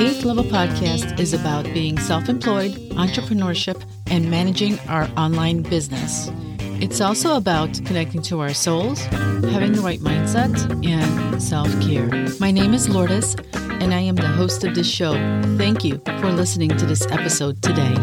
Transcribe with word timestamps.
Eighth 0.00 0.24
Level 0.24 0.44
Podcast 0.44 1.20
is 1.20 1.34
about 1.34 1.64
being 1.74 1.98
self 1.98 2.30
employed, 2.30 2.72
entrepreneurship, 2.96 3.84
and 4.10 4.30
managing 4.30 4.78
our 4.88 5.06
online 5.14 5.60
business. 5.60 6.30
It's 6.80 7.02
also 7.02 7.36
about 7.36 7.74
connecting 7.84 8.22
to 8.22 8.40
our 8.40 8.54
souls, 8.54 8.98
having 9.52 9.72
the 9.72 9.82
right 9.82 10.00
mindset, 10.00 10.56
and 10.86 11.42
self 11.42 11.68
care. 11.82 12.08
My 12.40 12.50
name 12.50 12.72
is 12.72 12.88
Lourdes, 12.88 13.36
and 13.52 13.92
I 13.92 14.00
am 14.00 14.16
the 14.16 14.26
host 14.26 14.64
of 14.64 14.74
this 14.74 14.90
show. 14.90 15.12
Thank 15.58 15.84
you 15.84 16.00
for 16.18 16.32
listening 16.32 16.70
to 16.78 16.86
this 16.86 17.06
episode 17.10 17.60
today. 17.60 17.94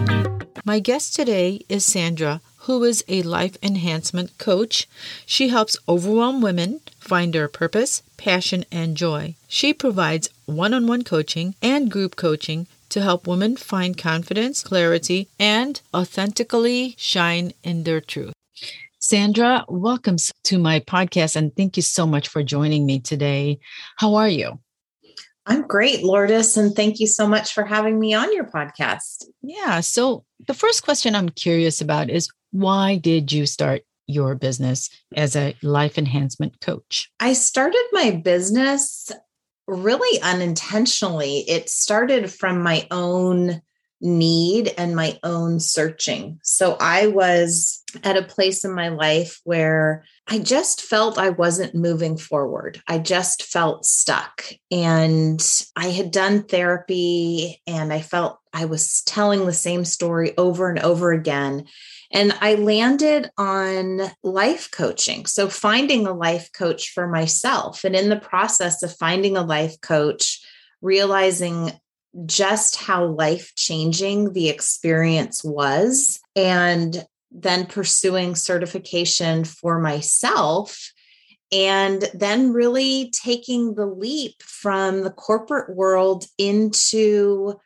My 0.65 0.77
guest 0.77 1.15
today 1.15 1.65
is 1.67 1.83
Sandra, 1.83 2.41
who 2.67 2.83
is 2.83 3.03
a 3.07 3.23
life 3.23 3.57
enhancement 3.63 4.37
coach. 4.37 4.87
She 5.25 5.47
helps 5.47 5.77
overwhelmed 5.89 6.43
women 6.43 6.81
find 7.07 7.31
their 7.31 7.47
purpose, 7.47 8.03
passion, 8.17 8.65
and 8.69 8.97
joy. 8.97 9.35
She 9.47 9.73
provides 9.73 10.29
one 10.45 10.73
on 10.73 10.87
one 10.87 11.03
coaching 11.03 11.55
and 11.61 11.89
group 11.89 12.17
coaching 12.17 12.67
to 12.89 13.01
help 13.01 13.27
women 13.27 13.55
find 13.55 13.97
confidence, 13.97 14.61
clarity, 14.61 15.29
and 15.39 15.79
authentically 15.93 16.95
shine 16.97 17.53
in 17.63 17.83
their 17.83 18.01
truth. 18.01 18.33
Sandra, 18.99 19.63
welcome 19.69 20.17
to 20.43 20.57
my 20.57 20.81
podcast 20.81 21.37
and 21.37 21.55
thank 21.55 21.77
you 21.77 21.83
so 21.83 22.05
much 22.05 22.27
for 22.27 22.43
joining 22.43 22.85
me 22.85 22.99
today. 22.99 23.59
How 23.95 24.15
are 24.15 24.27
you? 24.29 24.59
I'm 25.45 25.65
great, 25.65 26.03
Lourdes, 26.03 26.57
and 26.57 26.75
thank 26.75 26.99
you 26.99 27.07
so 27.07 27.25
much 27.25 27.53
for 27.53 27.63
having 27.63 27.97
me 27.97 28.13
on 28.13 28.33
your 28.33 28.43
podcast. 28.43 29.23
Yeah. 29.41 29.79
So, 29.79 30.25
the 30.45 30.53
first 30.53 30.83
question 30.83 31.15
I'm 31.15 31.29
curious 31.29 31.79
about 31.79 32.09
is 32.09 32.29
why 32.51 32.97
did 32.97 33.31
you 33.31 33.45
start 33.45 33.83
your 34.07 34.35
business 34.35 34.89
as 35.15 35.35
a 35.35 35.55
life 35.61 35.97
enhancement 35.97 36.59
coach? 36.61 37.11
I 37.19 37.33
started 37.33 37.83
my 37.91 38.11
business 38.11 39.11
really 39.67 40.21
unintentionally. 40.21 41.39
It 41.47 41.69
started 41.69 42.31
from 42.31 42.63
my 42.63 42.87
own 42.89 43.61
need 43.99 44.73
and 44.77 44.95
my 44.95 45.17
own 45.23 45.59
searching. 45.59 46.39
So 46.43 46.77
I 46.79 47.07
was 47.07 47.83
at 48.03 48.17
a 48.17 48.21
place 48.21 48.63
in 48.63 48.71
my 48.71 48.89
life 48.89 49.39
where 49.43 50.03
I 50.27 50.39
just 50.39 50.81
felt 50.81 51.17
I 51.17 51.29
wasn't 51.29 51.73
moving 51.73 52.17
forward. 52.17 52.81
I 52.87 52.99
just 52.99 53.43
felt 53.43 53.85
stuck. 53.85 54.45
And 54.69 55.43
I 55.75 55.87
had 55.87 56.11
done 56.11 56.43
therapy 56.43 57.61
and 57.65 57.91
I 57.91 58.01
felt 58.01 58.39
I 58.53 58.65
was 58.65 59.01
telling 59.01 59.45
the 59.45 59.53
same 59.53 59.83
story 59.83 60.37
over 60.37 60.69
and 60.69 60.79
over 60.79 61.11
again. 61.11 61.65
And 62.11 62.33
I 62.39 62.55
landed 62.55 63.29
on 63.37 64.01
life 64.23 64.69
coaching. 64.71 65.25
So, 65.25 65.49
finding 65.49 66.07
a 66.07 66.13
life 66.13 66.51
coach 66.53 66.91
for 66.91 67.07
myself. 67.07 67.83
And 67.83 67.95
in 67.95 68.09
the 68.09 68.19
process 68.19 68.81
of 68.83 68.95
finding 68.95 69.35
a 69.35 69.43
life 69.43 69.79
coach, 69.81 70.39
realizing 70.81 71.71
just 72.25 72.77
how 72.77 73.05
life 73.05 73.53
changing 73.55 74.33
the 74.33 74.49
experience 74.49 75.43
was, 75.43 76.19
and 76.35 77.05
then 77.31 77.65
pursuing 77.65 78.35
certification 78.35 79.43
for 79.43 79.79
myself. 79.79 80.91
And 81.51 82.03
then 82.13 82.51
really 82.51 83.11
taking 83.11 83.75
the 83.75 83.85
leap 83.85 84.41
from 84.41 85.03
the 85.03 85.11
corporate 85.11 85.75
world 85.75 86.25
into 86.37 87.57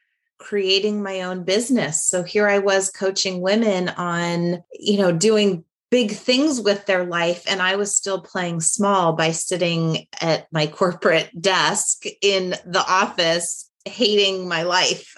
creating 0.42 1.04
my 1.04 1.22
own 1.22 1.44
business. 1.44 2.06
So 2.06 2.24
here 2.24 2.48
I 2.48 2.60
was 2.60 2.90
coaching 2.90 3.42
women 3.42 3.90
on, 3.90 4.64
you 4.74 4.98
know, 4.98 5.12
doing 5.12 5.64
big 5.92 6.12
things 6.12 6.60
with 6.60 6.86
their 6.86 7.06
life 7.06 7.44
and 7.48 7.62
I 7.62 7.76
was 7.76 7.96
still 7.96 8.22
playing 8.22 8.62
small 8.62 9.14
by 9.14 9.32
sitting 9.32 10.08
at 10.20 10.48
my 10.52 10.68
corporate 10.68 11.30
desk 11.42 12.06
in 12.22 12.56
the 12.66 12.84
office 12.88 13.70
hating 13.86 14.48
my 14.48 14.64
life. 14.64 15.16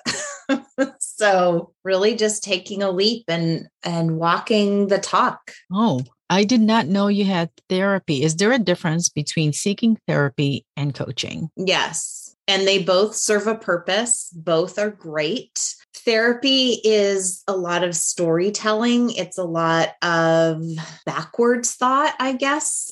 so 1.00 1.74
really 1.84 2.16
just 2.16 2.44
taking 2.44 2.82
a 2.82 2.92
leap 2.92 3.26
and 3.28 3.68
and 3.84 4.18
walking 4.18 4.88
the 4.88 5.00
talk. 5.00 5.52
Oh, 5.72 6.02
I 6.30 6.44
did 6.44 6.62
not 6.62 6.88
know 6.88 7.08
you 7.08 7.26
had 7.26 7.50
therapy. 7.70 8.24
Is 8.24 8.38
there 8.38 8.52
a 8.52 8.60
difference 8.60 9.10
between 9.10 9.54
seeking 9.54 9.98
therapy 10.08 10.66
and 10.76 10.94
coaching? 10.94 11.50
Yes. 11.56 12.23
And 12.48 12.68
they 12.68 12.84
both 12.84 13.16
serve 13.16 13.48
a 13.48 13.56
purpose. 13.56 14.30
Both 14.36 14.78
are 14.78 14.90
great. 14.90 15.76
Therapy 15.96 16.82
is 16.84 17.42
a 17.48 17.56
lot 17.56 17.84
of 17.84 17.96
storytelling. 17.96 19.12
It's 19.12 19.38
a 19.38 19.46
lot 19.46 19.90
of 20.02 20.62
backwards 21.06 21.76
thought, 21.76 22.14
I 22.20 22.34
guess, 22.34 22.92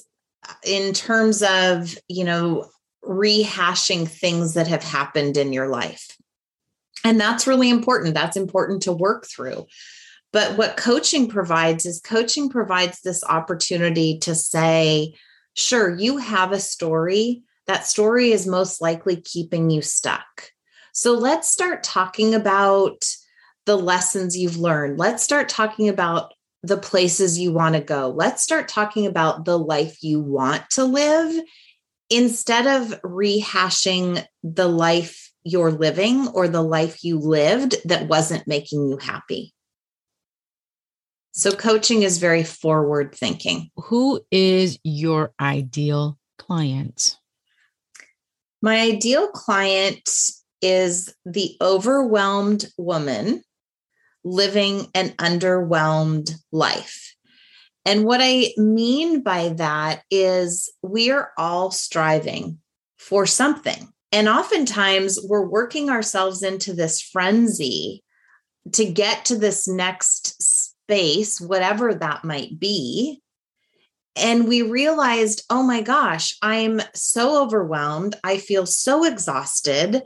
in 0.65 0.93
terms 0.93 1.43
of, 1.43 1.97
you 2.07 2.23
know, 2.23 2.69
rehashing 3.03 4.07
things 4.07 4.53
that 4.53 4.67
have 4.67 4.83
happened 4.83 5.35
in 5.35 5.51
your 5.51 5.67
life. 5.67 6.15
And 7.03 7.19
that's 7.19 7.47
really 7.47 7.69
important. 7.69 8.13
That's 8.13 8.37
important 8.37 8.83
to 8.83 8.93
work 8.93 9.25
through. 9.25 9.65
But 10.31 10.57
what 10.57 10.77
coaching 10.77 11.27
provides 11.27 11.85
is 11.85 11.99
coaching 11.99 12.47
provides 12.47 13.01
this 13.01 13.21
opportunity 13.25 14.19
to 14.19 14.33
say, 14.33 15.15
sure, 15.55 15.93
you 15.93 16.17
have 16.17 16.53
a 16.53 16.59
story. 16.59 17.43
That 17.71 17.87
story 17.87 18.33
is 18.33 18.45
most 18.45 18.81
likely 18.81 19.15
keeping 19.15 19.69
you 19.69 19.81
stuck. 19.81 20.51
So 20.91 21.13
let's 21.13 21.47
start 21.47 21.83
talking 21.83 22.35
about 22.35 23.05
the 23.65 23.77
lessons 23.77 24.37
you've 24.37 24.57
learned. 24.57 24.99
Let's 24.99 25.23
start 25.23 25.47
talking 25.47 25.87
about 25.87 26.33
the 26.63 26.75
places 26.75 27.39
you 27.39 27.53
want 27.53 27.75
to 27.75 27.81
go. 27.81 28.09
Let's 28.09 28.43
start 28.43 28.67
talking 28.67 29.05
about 29.05 29.45
the 29.45 29.57
life 29.57 30.03
you 30.03 30.19
want 30.19 30.69
to 30.71 30.83
live 30.83 31.41
instead 32.09 32.67
of 32.67 32.99
rehashing 33.03 34.21
the 34.43 34.67
life 34.67 35.31
you're 35.45 35.71
living 35.71 36.27
or 36.27 36.49
the 36.49 36.61
life 36.61 37.05
you 37.05 37.19
lived 37.19 37.77
that 37.85 38.09
wasn't 38.09 38.47
making 38.47 38.85
you 38.89 38.97
happy. 38.97 39.53
So, 41.31 41.53
coaching 41.53 42.01
is 42.01 42.17
very 42.17 42.43
forward 42.43 43.15
thinking. 43.15 43.71
Who 43.77 44.19
is 44.29 44.77
your 44.83 45.31
ideal 45.39 46.19
client? 46.37 47.15
My 48.61 48.81
ideal 48.81 49.27
client 49.29 50.09
is 50.61 51.13
the 51.25 51.57
overwhelmed 51.61 52.65
woman 52.77 53.43
living 54.23 54.87
an 54.93 55.09
underwhelmed 55.11 56.31
life. 56.51 57.15
And 57.85 58.05
what 58.05 58.19
I 58.21 58.53
mean 58.57 59.23
by 59.23 59.49
that 59.49 60.03
is 60.11 60.71
we 60.83 61.09
are 61.09 61.31
all 61.37 61.71
striving 61.71 62.59
for 62.99 63.25
something. 63.25 63.89
And 64.11 64.27
oftentimes 64.27 65.19
we're 65.23 65.47
working 65.47 65.89
ourselves 65.89 66.43
into 66.43 66.73
this 66.73 67.01
frenzy 67.01 68.03
to 68.73 68.85
get 68.85 69.25
to 69.25 69.37
this 69.37 69.67
next 69.67 70.41
space, 70.43 71.41
whatever 71.41 71.95
that 71.95 72.23
might 72.23 72.59
be. 72.59 73.21
And 74.15 74.47
we 74.47 74.61
realized, 74.61 75.43
oh 75.49 75.63
my 75.63 75.81
gosh, 75.81 76.37
I'm 76.41 76.81
so 76.93 77.43
overwhelmed. 77.43 78.15
I 78.23 78.37
feel 78.37 78.65
so 78.65 79.05
exhausted. 79.05 80.03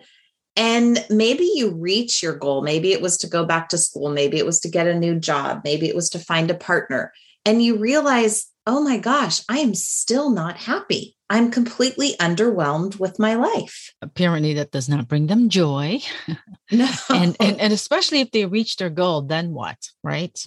And 0.56 1.06
maybe 1.10 1.50
you 1.56 1.72
reach 1.72 2.24
your 2.24 2.36
goal. 2.36 2.62
Maybe 2.62 2.94
it 2.94 3.02
was 3.02 3.18
to 3.18 3.28
go 3.28 3.46
back 3.46 3.70
to 3.70 3.78
school. 3.78 4.10
Maybe 4.10 4.38
it 4.38 4.46
was 4.46 4.60
to 4.62 4.70
get 4.70 4.88
a 4.88 4.98
new 4.98 5.20
job. 5.20 5.62
Maybe 5.64 5.88
it 5.88 5.96
was 5.96 6.10
to 6.12 6.20
find 6.20 6.50
a 6.50 6.56
partner 6.56 7.12
and 7.46 7.62
you 7.62 7.78
realize, 7.78 8.48
oh 8.66 8.82
my 8.82 8.98
gosh, 8.98 9.42
I 9.48 9.60
am 9.60 9.76
still 9.76 10.32
not 10.32 10.58
happy. 10.58 11.16
I'm 11.30 11.52
completely 11.52 12.16
underwhelmed 12.20 13.00
with 13.00 13.20
my 13.20 13.36
life. 13.36 13.94
Apparently, 14.02 14.54
that 14.56 14.72
does 14.72 14.90
not 14.90 15.08
bring 15.08 15.28
them 15.28 15.50
joy. 15.50 16.02
No. 16.72 16.90
and, 17.12 17.38
and, 17.40 17.62
and 17.62 17.72
especially 17.72 18.22
if 18.22 18.32
they 18.32 18.48
reach 18.48 18.78
their 18.78 18.90
goal, 18.90 19.22
then 19.22 19.52
what? 19.52 19.78
Right. 20.04 20.44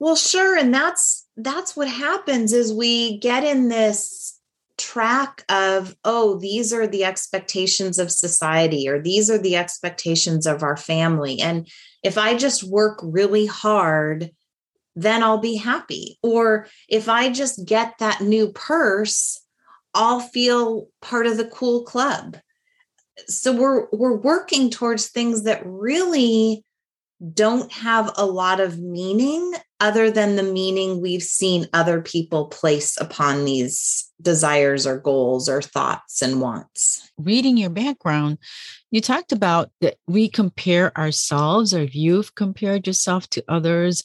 Well, 0.00 0.16
sure. 0.16 0.58
And 0.58 0.74
that's 0.74 1.23
that's 1.36 1.76
what 1.76 1.88
happens 1.88 2.52
is 2.52 2.72
we 2.72 3.18
get 3.18 3.44
in 3.44 3.68
this 3.68 4.38
track 4.76 5.44
of, 5.48 5.96
oh, 6.04 6.38
these 6.38 6.72
are 6.72 6.86
the 6.86 7.04
expectations 7.04 7.98
of 7.98 8.10
society, 8.10 8.88
or 8.88 9.00
these 9.00 9.30
are 9.30 9.38
the 9.38 9.56
expectations 9.56 10.46
of 10.46 10.62
our 10.62 10.76
family. 10.76 11.40
And 11.40 11.68
if 12.02 12.18
I 12.18 12.36
just 12.36 12.64
work 12.64 13.00
really 13.02 13.46
hard, 13.46 14.30
then 14.96 15.22
I'll 15.22 15.38
be 15.38 15.56
happy. 15.56 16.18
Or 16.22 16.68
if 16.88 17.08
I 17.08 17.30
just 17.30 17.66
get 17.66 17.94
that 17.98 18.20
new 18.20 18.52
purse, 18.52 19.40
I'll 19.94 20.20
feel 20.20 20.88
part 21.00 21.26
of 21.26 21.36
the 21.36 21.46
cool 21.46 21.84
club. 21.84 22.36
So 23.28 23.52
we're 23.52 23.86
we're 23.92 24.16
working 24.16 24.70
towards 24.70 25.08
things 25.08 25.44
that 25.44 25.62
really 25.64 26.64
don't 27.32 27.70
have 27.72 28.12
a 28.16 28.26
lot 28.26 28.60
of 28.60 28.80
meaning 28.80 29.52
other 29.84 30.10
than 30.10 30.36
the 30.36 30.42
meaning 30.42 31.02
we've 31.02 31.22
seen 31.22 31.68
other 31.74 32.00
people 32.00 32.46
place 32.46 32.98
upon 32.98 33.44
these 33.44 34.10
desires 34.22 34.86
or 34.86 34.98
goals 34.98 35.46
or 35.46 35.60
thoughts 35.60 36.22
and 36.22 36.40
wants. 36.40 37.10
Reading 37.18 37.58
your 37.58 37.68
background, 37.68 38.38
you 38.90 39.02
talked 39.02 39.30
about 39.30 39.70
that 39.82 39.96
we 40.06 40.30
compare 40.30 40.96
ourselves 40.96 41.74
or 41.74 41.82
you've 41.82 42.34
compared 42.34 42.86
yourself 42.86 43.28
to 43.28 43.44
others 43.46 44.02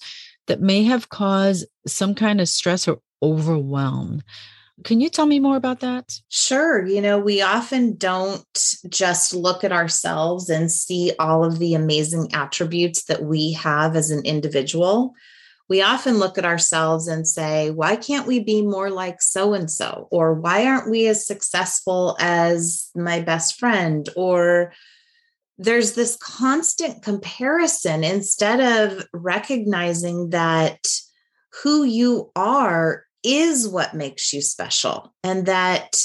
that 0.48 0.60
may 0.60 0.84
have 0.84 1.08
caused 1.08 1.66
some 1.88 2.14
kind 2.14 2.42
of 2.42 2.50
stress 2.50 2.86
or 2.86 3.00
overwhelm. 3.24 4.22
Can 4.84 5.00
you 5.00 5.08
tell 5.08 5.26
me 5.26 5.40
more 5.40 5.56
about 5.56 5.80
that? 5.80 6.12
Sure. 6.28 6.86
You 6.86 7.02
know, 7.02 7.20
we 7.20 7.42
often 7.42 7.96
don't 7.96 8.44
just 8.90 9.34
look 9.34 9.64
at 9.64 9.72
ourselves 9.72 10.50
and 10.50 10.70
see 10.70 11.14
all 11.20 11.46
of 11.46 11.58
the 11.58 11.74
amazing 11.74 12.34
attributes 12.34 13.06
that 13.06 13.24
we 13.24 13.54
have 13.54 13.96
as 13.96 14.12
an 14.12 14.26
individual. 14.26 15.14
We 15.70 15.84
often 15.84 16.18
look 16.18 16.38
at 16.38 16.46
ourselves 16.46 17.08
and 17.08 17.28
say, 17.28 17.70
why 17.70 17.96
can't 17.96 18.26
we 18.28 18.40
be 18.40 18.64
more 18.64 18.90
like 18.90 19.22
so 19.22 19.54
and 19.54 19.70
so? 19.70 20.08
Or 20.12 20.34
why 20.34 20.66
aren't 20.66 20.90
we 20.90 21.08
as 21.08 21.28
successful 21.28 22.18
as 22.20 22.90
my 22.96 23.20
best 23.20 23.60
friend? 23.60 24.10
Or 24.16 24.74
there's 25.60 25.94
this 25.94 26.18
constant 26.18 27.04
comparison 27.04 28.04
instead 28.04 28.60
of 28.60 29.06
recognizing 29.14 30.32
that 30.32 30.88
who 31.64 31.84
you 31.84 32.32
are 32.36 33.06
is 33.24 33.68
what 33.68 33.94
makes 33.94 34.34
you 34.34 34.42
special 34.42 35.14
and 35.24 35.46
that 35.46 35.98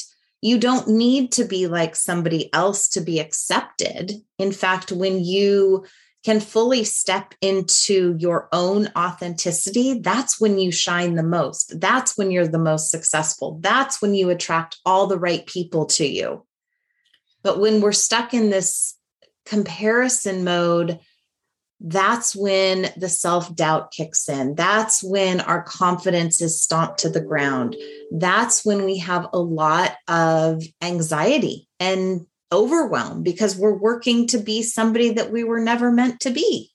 you 0.42 0.58
don't 0.58 0.88
need 0.88 1.32
to 1.32 1.44
be 1.44 1.66
like 1.68 1.96
somebody 1.96 2.52
else 2.52 2.88
to 2.88 3.00
be 3.00 3.18
accepted. 3.18 4.12
In 4.38 4.52
fact, 4.52 4.92
when 4.92 5.24
you 5.24 5.86
can 6.24 6.40
fully 6.40 6.84
step 6.84 7.34
into 7.42 8.16
your 8.18 8.48
own 8.50 8.88
authenticity, 8.96 10.00
that's 10.00 10.40
when 10.40 10.58
you 10.58 10.72
shine 10.72 11.14
the 11.14 11.22
most. 11.22 11.78
That's 11.78 12.16
when 12.16 12.30
you're 12.30 12.48
the 12.48 12.58
most 12.58 12.90
successful. 12.90 13.58
That's 13.60 14.00
when 14.00 14.14
you 14.14 14.30
attract 14.30 14.78
all 14.86 15.06
the 15.06 15.18
right 15.18 15.44
people 15.46 15.84
to 15.86 16.06
you. 16.06 16.46
But 17.42 17.60
when 17.60 17.82
we're 17.82 17.92
stuck 17.92 18.32
in 18.32 18.48
this 18.48 18.96
comparison 19.44 20.44
mode, 20.44 20.98
that's 21.78 22.34
when 22.34 22.90
the 22.96 23.10
self 23.10 23.54
doubt 23.54 23.92
kicks 23.92 24.26
in. 24.26 24.54
That's 24.54 25.04
when 25.04 25.42
our 25.42 25.62
confidence 25.62 26.40
is 26.40 26.62
stomped 26.62 27.00
to 27.00 27.10
the 27.10 27.20
ground. 27.20 27.76
That's 28.10 28.64
when 28.64 28.84
we 28.86 28.98
have 28.98 29.28
a 29.34 29.38
lot 29.38 29.92
of 30.08 30.62
anxiety 30.80 31.68
and 31.78 32.26
overwhelm 32.52 33.22
because 33.22 33.56
we're 33.56 33.76
working 33.76 34.26
to 34.28 34.38
be 34.38 34.62
somebody 34.62 35.10
that 35.10 35.30
we 35.30 35.44
were 35.44 35.60
never 35.60 35.90
meant 35.90 36.20
to 36.20 36.30
be. 36.30 36.70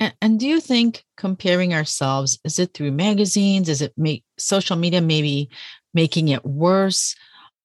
And, 0.00 0.14
and 0.20 0.40
do 0.40 0.46
you 0.46 0.60
think 0.60 1.04
comparing 1.16 1.74
ourselves 1.74 2.38
is 2.44 2.58
it 2.58 2.74
through 2.74 2.92
magazines? 2.92 3.68
Is 3.68 3.82
it 3.82 3.92
make 3.96 4.24
social 4.38 4.76
media 4.76 5.00
maybe 5.00 5.50
making 5.92 6.28
it 6.28 6.44
worse? 6.44 7.14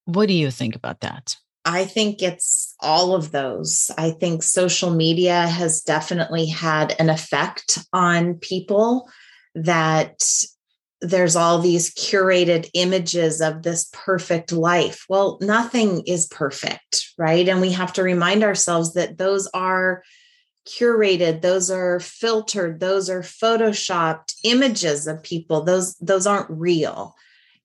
What 0.06 0.28
do 0.28 0.34
you 0.34 0.52
think 0.52 0.76
about 0.76 1.02
that? 1.02 1.36
I 1.66 1.86
think 1.86 2.22
it's 2.22 2.74
all 2.80 3.14
of 3.14 3.32
those. 3.32 3.92
I 3.98 4.12
think 4.12 4.44
social 4.44 4.92
media 4.92 5.48
has 5.48 5.82
definitely 5.82 6.48
had 6.48 6.96
an 7.00 7.10
effect 7.10 7.80
on 7.94 8.36
people 8.36 9.10
that 9.56 10.22
there's 11.02 11.36
all 11.36 11.60
these 11.60 11.94
curated 11.94 12.70
images 12.74 13.42
of 13.42 13.64
this 13.64 13.90
perfect 13.94 14.52
life. 14.52 15.06
Well, 15.08 15.38
nothing 15.42 16.04
is 16.06 16.28
perfect, 16.28 17.14
right? 17.18 17.48
And 17.48 17.62
we 17.62 17.72
have 17.72 17.94
to 17.94 18.04
remind 18.04 18.44
ourselves 18.44 18.94
that 18.94 19.18
those 19.18 19.48
are 19.54 20.04
curated 20.68 21.42
those 21.42 21.72
are 21.72 22.00
filtered 22.00 22.80
those 22.80 23.10
are 23.10 23.22
photoshopped 23.22 24.36
images 24.44 25.08
of 25.08 25.24
people 25.24 25.64
those 25.64 25.96
those 25.96 26.28
aren't 26.28 26.50
real 26.52 27.16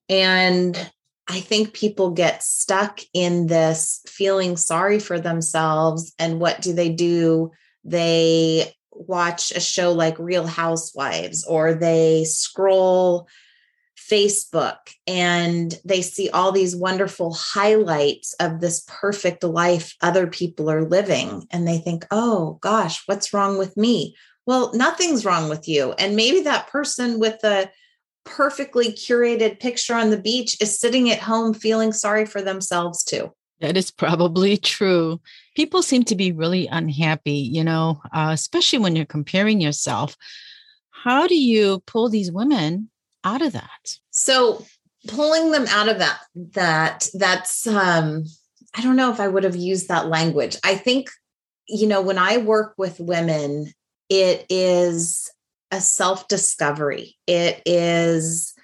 and 0.08 0.90
I 1.26 1.40
think 1.40 1.72
people 1.72 2.10
get 2.10 2.42
stuck 2.42 3.00
in 3.14 3.46
this 3.46 4.00
feeling 4.06 4.56
sorry 4.56 4.98
for 4.98 5.18
themselves. 5.18 6.12
And 6.18 6.38
what 6.38 6.60
do 6.60 6.72
they 6.74 6.90
do? 6.90 7.50
They 7.82 8.74
watch 8.94 9.50
a 9.52 9.60
show 9.60 9.92
like 9.92 10.18
Real 10.18 10.46
Housewives 10.46 11.44
or 11.44 11.74
they 11.74 12.24
scroll 12.24 13.28
Facebook 14.10 14.76
and 15.06 15.78
they 15.84 16.02
see 16.02 16.28
all 16.30 16.52
these 16.52 16.76
wonderful 16.76 17.32
highlights 17.32 18.34
of 18.34 18.60
this 18.60 18.84
perfect 18.86 19.42
life 19.44 19.94
other 20.00 20.26
people 20.26 20.70
are 20.70 20.84
living. 20.84 21.46
And 21.50 21.66
they 21.66 21.78
think, 21.78 22.06
oh 22.10 22.58
gosh, 22.60 23.02
what's 23.06 23.32
wrong 23.32 23.56
with 23.56 23.76
me? 23.76 24.14
Well, 24.46 24.72
nothing's 24.74 25.24
wrong 25.24 25.48
with 25.48 25.68
you. 25.68 25.92
And 25.92 26.16
maybe 26.16 26.40
that 26.40 26.68
person 26.68 27.18
with 27.18 27.40
the 27.40 27.70
perfectly 28.24 28.92
curated 28.92 29.60
picture 29.60 29.94
on 29.94 30.10
the 30.10 30.20
beach 30.20 30.56
is 30.60 30.78
sitting 30.78 31.10
at 31.10 31.20
home 31.20 31.54
feeling 31.54 31.92
sorry 31.92 32.26
for 32.26 32.42
themselves 32.42 33.04
too. 33.04 33.32
That 33.60 33.76
is 33.76 33.90
probably 33.90 34.56
true. 34.56 35.20
People 35.56 35.82
seem 35.82 36.04
to 36.04 36.16
be 36.16 36.32
really 36.32 36.66
unhappy, 36.66 37.32
you 37.32 37.64
know, 37.64 38.00
uh, 38.12 38.30
especially 38.32 38.80
when 38.80 38.96
you're 38.96 39.04
comparing 39.04 39.60
yourself. 39.60 40.16
How 40.90 41.26
do 41.26 41.36
you 41.36 41.82
pull 41.86 42.08
these 42.08 42.32
women 42.32 42.90
out 43.24 43.42
of 43.42 43.52
that? 43.52 43.98
So, 44.10 44.64
pulling 45.08 45.50
them 45.50 45.66
out 45.68 45.88
of 45.88 45.98
that, 45.98 46.20
that 46.52 47.08
that's, 47.14 47.66
um, 47.66 48.24
I 48.74 48.82
don't 48.82 48.96
know 48.96 49.12
if 49.12 49.20
I 49.20 49.28
would 49.28 49.44
have 49.44 49.56
used 49.56 49.88
that 49.88 50.08
language. 50.08 50.56
I 50.64 50.74
think, 50.74 51.10
you 51.68 51.86
know, 51.86 52.00
when 52.00 52.18
I 52.18 52.38
work 52.38 52.74
with 52.76 52.98
women, 53.00 53.72
it 54.08 54.46
is 54.48 55.30
a 55.70 55.80
self 55.80 56.28
discovery. 56.28 57.16
It 57.26 57.62
is 57.66 58.54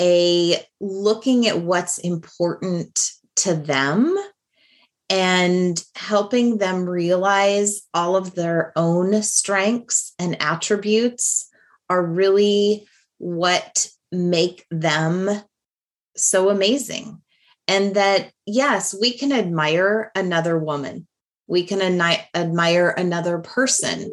a 0.00 0.64
looking 0.80 1.46
at 1.46 1.60
what's 1.60 1.98
important 1.98 3.00
to 3.36 3.54
them 3.54 4.16
and 5.10 5.82
helping 5.94 6.58
them 6.58 6.88
realize 6.88 7.82
all 7.92 8.16
of 8.16 8.34
their 8.34 8.72
own 8.76 9.22
strengths 9.22 10.14
and 10.18 10.40
attributes 10.40 11.48
are 11.90 12.04
really 12.04 12.86
what 13.18 13.88
make 14.10 14.66
them 14.70 15.30
so 16.16 16.48
amazing. 16.48 17.20
And 17.66 17.94
that, 17.96 18.30
yes, 18.46 18.94
we 18.98 19.12
can 19.16 19.32
admire 19.32 20.10
another 20.14 20.58
woman, 20.58 21.06
we 21.46 21.64
can 21.64 21.80
admire 22.34 22.90
another 22.90 23.38
person 23.38 24.10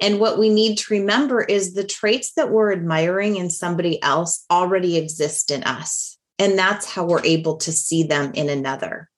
and 0.00 0.20
what 0.20 0.38
we 0.38 0.48
need 0.48 0.78
to 0.78 0.94
remember 0.94 1.40
is 1.40 1.74
the 1.74 1.84
traits 1.84 2.32
that 2.34 2.50
we're 2.50 2.72
admiring 2.72 3.36
in 3.36 3.50
somebody 3.50 4.02
else 4.02 4.44
already 4.50 4.96
exist 4.96 5.50
in 5.50 5.62
us. 5.64 6.18
And 6.38 6.58
that's 6.58 6.90
how 6.90 7.04
we're 7.04 7.24
able 7.24 7.56
to 7.58 7.72
see 7.72 8.02
them 8.02 8.32
in 8.34 8.48
another. 8.48 9.08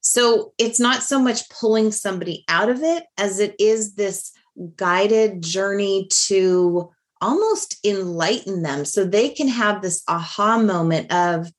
So 0.00 0.52
it's 0.58 0.80
not 0.80 1.02
so 1.02 1.20
much 1.20 1.48
pulling 1.48 1.92
somebody 1.92 2.44
out 2.48 2.68
of 2.68 2.82
it 2.82 3.04
as 3.16 3.38
it 3.38 3.54
is 3.60 3.94
this 3.94 4.32
guided 4.76 5.42
journey 5.42 6.08
to 6.26 6.90
almost 7.20 7.78
enlighten 7.86 8.62
them 8.62 8.84
so 8.84 9.04
they 9.04 9.28
can 9.28 9.46
have 9.46 9.80
this 9.80 10.02
aha 10.08 10.58
moment 10.58 11.12
of, 11.12 11.52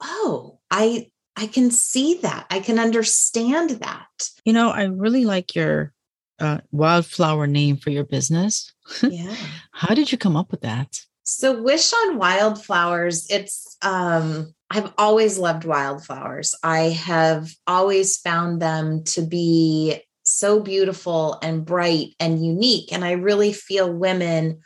oh, 0.00 0.58
I 0.70 1.10
I 1.36 1.46
can 1.46 1.70
see 1.70 2.14
that. 2.22 2.46
I 2.50 2.60
can 2.60 2.78
understand 2.78 3.70
that. 3.70 4.30
You 4.44 4.52
know, 4.52 4.70
I 4.70 4.84
really 4.84 5.24
like 5.24 5.54
your 5.54 5.92
uh, 6.38 6.58
wildflower 6.72 7.46
name 7.46 7.76
for 7.76 7.90
your 7.90 8.04
business. 8.04 8.72
Yeah. 9.02 9.36
How 9.72 9.94
did 9.94 10.10
you 10.10 10.18
come 10.18 10.36
up 10.36 10.50
with 10.50 10.62
that? 10.62 11.00
So 11.32 11.62
Wish 11.62 11.92
on 11.92 12.18
Wildflowers, 12.18 13.30
it's 13.30 13.76
um 13.82 14.52
I've 14.68 14.92
always 14.98 15.38
loved 15.38 15.64
wildflowers. 15.64 16.56
I 16.64 16.90
have 16.90 17.54
always 17.68 18.18
found 18.18 18.60
them 18.60 19.04
to 19.04 19.22
be 19.22 20.02
so 20.24 20.58
beautiful 20.58 21.38
and 21.40 21.64
bright 21.64 22.16
and 22.18 22.44
unique 22.44 22.92
and 22.92 23.04
I 23.04 23.12
really 23.12 23.52
feel 23.52 23.92
women 23.92 24.58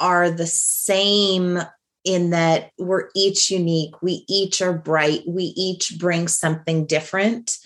are 0.00 0.30
the 0.32 0.48
same 0.48 1.60
in 2.04 2.30
that 2.30 2.72
we're 2.76 3.10
each 3.14 3.48
unique. 3.48 4.02
We 4.02 4.24
each 4.28 4.60
are 4.62 4.76
bright. 4.76 5.22
We 5.28 5.44
each 5.56 5.96
bring 5.96 6.26
something 6.26 6.86
different. 6.86 7.56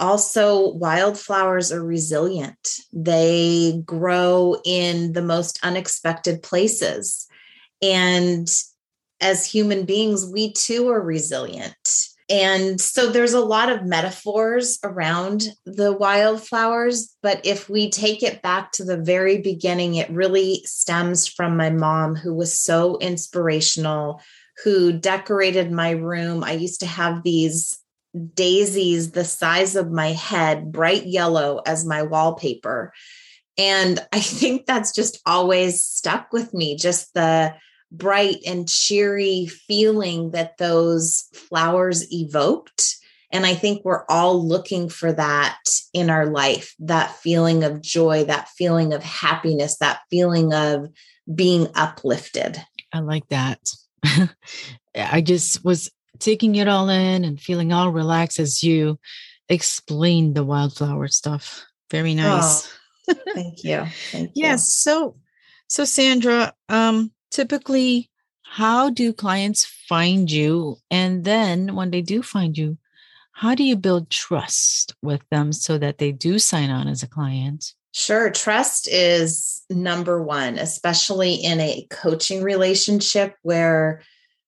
Also, 0.00 0.70
wildflowers 0.72 1.70
are 1.70 1.84
resilient. 1.84 2.78
They 2.92 3.80
grow 3.86 4.56
in 4.64 5.12
the 5.12 5.22
most 5.22 5.60
unexpected 5.62 6.42
places. 6.42 7.28
And 7.82 8.48
as 9.20 9.46
human 9.46 9.84
beings, 9.84 10.26
we 10.26 10.52
too 10.52 10.88
are 10.88 11.00
resilient. 11.00 12.08
And 12.30 12.80
so 12.80 13.10
there's 13.10 13.34
a 13.34 13.40
lot 13.40 13.68
of 13.68 13.84
metaphors 13.84 14.78
around 14.84 15.48
the 15.66 15.92
wildflowers. 15.92 17.14
But 17.22 17.44
if 17.44 17.68
we 17.68 17.90
take 17.90 18.22
it 18.22 18.40
back 18.40 18.72
to 18.72 18.84
the 18.84 18.96
very 18.96 19.38
beginning, 19.38 19.96
it 19.96 20.08
really 20.10 20.62
stems 20.64 21.26
from 21.26 21.56
my 21.56 21.70
mom, 21.70 22.14
who 22.14 22.32
was 22.32 22.58
so 22.58 22.96
inspirational, 22.98 24.22
who 24.64 24.92
decorated 24.92 25.70
my 25.72 25.90
room. 25.90 26.42
I 26.42 26.52
used 26.52 26.80
to 26.80 26.86
have 26.86 27.22
these 27.22 27.78
daisies 28.34 29.10
the 29.10 29.24
size 29.24 29.74
of 29.76 29.90
my 29.90 30.12
head, 30.12 30.72
bright 30.72 31.06
yellow 31.06 31.60
as 31.66 31.84
my 31.84 32.02
wallpaper. 32.02 32.92
And 33.58 33.98
I 34.12 34.20
think 34.20 34.66
that's 34.66 34.94
just 34.94 35.20
always 35.26 35.84
stuck 35.84 36.32
with 36.32 36.54
me, 36.54 36.76
just 36.76 37.12
the 37.14 37.54
bright 37.92 38.38
and 38.46 38.68
cheery 38.68 39.46
feeling 39.46 40.30
that 40.30 40.56
those 40.56 41.28
flowers 41.34 42.10
evoked. 42.12 42.96
And 43.30 43.46
I 43.46 43.54
think 43.54 43.84
we're 43.84 44.04
all 44.08 44.46
looking 44.46 44.88
for 44.88 45.12
that 45.12 45.58
in 45.92 46.10
our 46.10 46.26
life 46.26 46.74
that 46.80 47.16
feeling 47.16 47.64
of 47.64 47.80
joy, 47.80 48.24
that 48.24 48.48
feeling 48.48 48.92
of 48.92 49.02
happiness, 49.02 49.78
that 49.78 50.00
feeling 50.10 50.52
of 50.52 50.88
being 51.32 51.68
uplifted. 51.74 52.62
I 52.92 53.00
like 53.00 53.28
that. 53.28 53.60
I 54.94 55.20
just 55.20 55.64
was 55.64 55.90
taking 56.18 56.56
it 56.56 56.68
all 56.68 56.88
in 56.88 57.24
and 57.24 57.40
feeling 57.40 57.72
all 57.72 57.90
relaxed 57.90 58.38
as 58.38 58.62
you 58.62 58.98
explain 59.48 60.34
the 60.34 60.44
wildflower 60.44 61.08
stuff. 61.08 61.64
Very 61.90 62.14
nice. 62.14 62.68
Oh, 63.08 63.14
thank 63.34 63.64
you. 63.64 63.86
Thank 64.10 64.30
you. 64.34 64.44
yes. 64.44 64.74
So, 64.74 65.16
so 65.68 65.84
Sandra, 65.84 66.54
um, 66.68 67.10
typically, 67.32 68.10
how 68.42 68.90
do 68.90 69.12
clients 69.12 69.64
find 69.88 70.30
you? 70.30 70.76
And 70.90 71.24
then 71.24 71.74
when 71.74 71.90
they 71.90 72.02
do 72.02 72.22
find 72.22 72.56
you, 72.56 72.78
how 73.32 73.54
do 73.54 73.64
you 73.64 73.76
build 73.76 74.10
trust 74.10 74.94
with 75.02 75.22
them 75.30 75.52
so 75.52 75.78
that 75.78 75.98
they 75.98 76.12
do 76.12 76.38
sign 76.38 76.70
on 76.70 76.86
as 76.86 77.02
a 77.02 77.08
client? 77.08 77.72
Sure. 77.92 78.30
Trust 78.30 78.88
is 78.88 79.62
number 79.68 80.22
one, 80.22 80.58
especially 80.58 81.34
in 81.34 81.60
a 81.60 81.86
coaching 81.90 82.42
relationship 82.42 83.34
where 83.42 84.02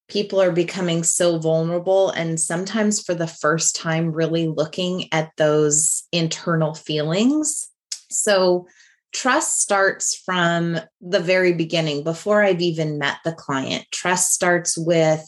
people 0.08 0.40
are 0.40 0.52
becoming 0.52 1.02
so 1.02 1.38
vulnerable 1.38 2.10
and 2.10 2.38
sometimes 2.38 3.02
for 3.02 3.14
the 3.14 3.26
first 3.26 3.74
time 3.74 4.12
really 4.12 4.46
looking 4.46 5.08
at 5.12 5.30
those 5.36 6.04
internal 6.12 6.74
feelings. 6.74 7.70
So, 8.10 8.66
trust 9.14 9.60
starts 9.60 10.16
from 10.16 10.78
the 11.00 11.20
very 11.20 11.52
beginning 11.52 12.04
before 12.04 12.42
I've 12.42 12.60
even 12.60 12.98
met 12.98 13.18
the 13.24 13.32
client. 13.32 13.86
Trust 13.90 14.32
starts 14.32 14.76
with 14.76 15.24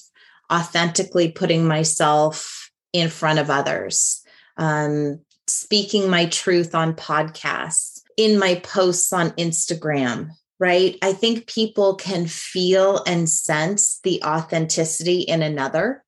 authentically 0.53 1.31
putting 1.31 1.67
myself 1.67 2.71
in 2.93 3.09
front 3.09 3.39
of 3.39 3.49
others, 3.49 4.23
um, 4.57 5.21
speaking 5.47 6.11
my 6.11 6.27
truth 6.27 6.75
on 6.75 6.95
podcasts, 6.95 8.01
in 8.17 8.39
my 8.39 8.57
posts 8.57 9.13
on 9.13 9.31
Instagram, 9.33 10.31
right? 10.59 10.97
I 11.03 11.13
think 11.13 11.47
people 11.47 11.95
can 11.95 12.27
feel 12.27 13.03
and 13.07 13.29
sense 13.29 14.01
the 14.03 14.23
authenticity 14.25 15.21
in 15.21 15.43
another. 15.43 16.03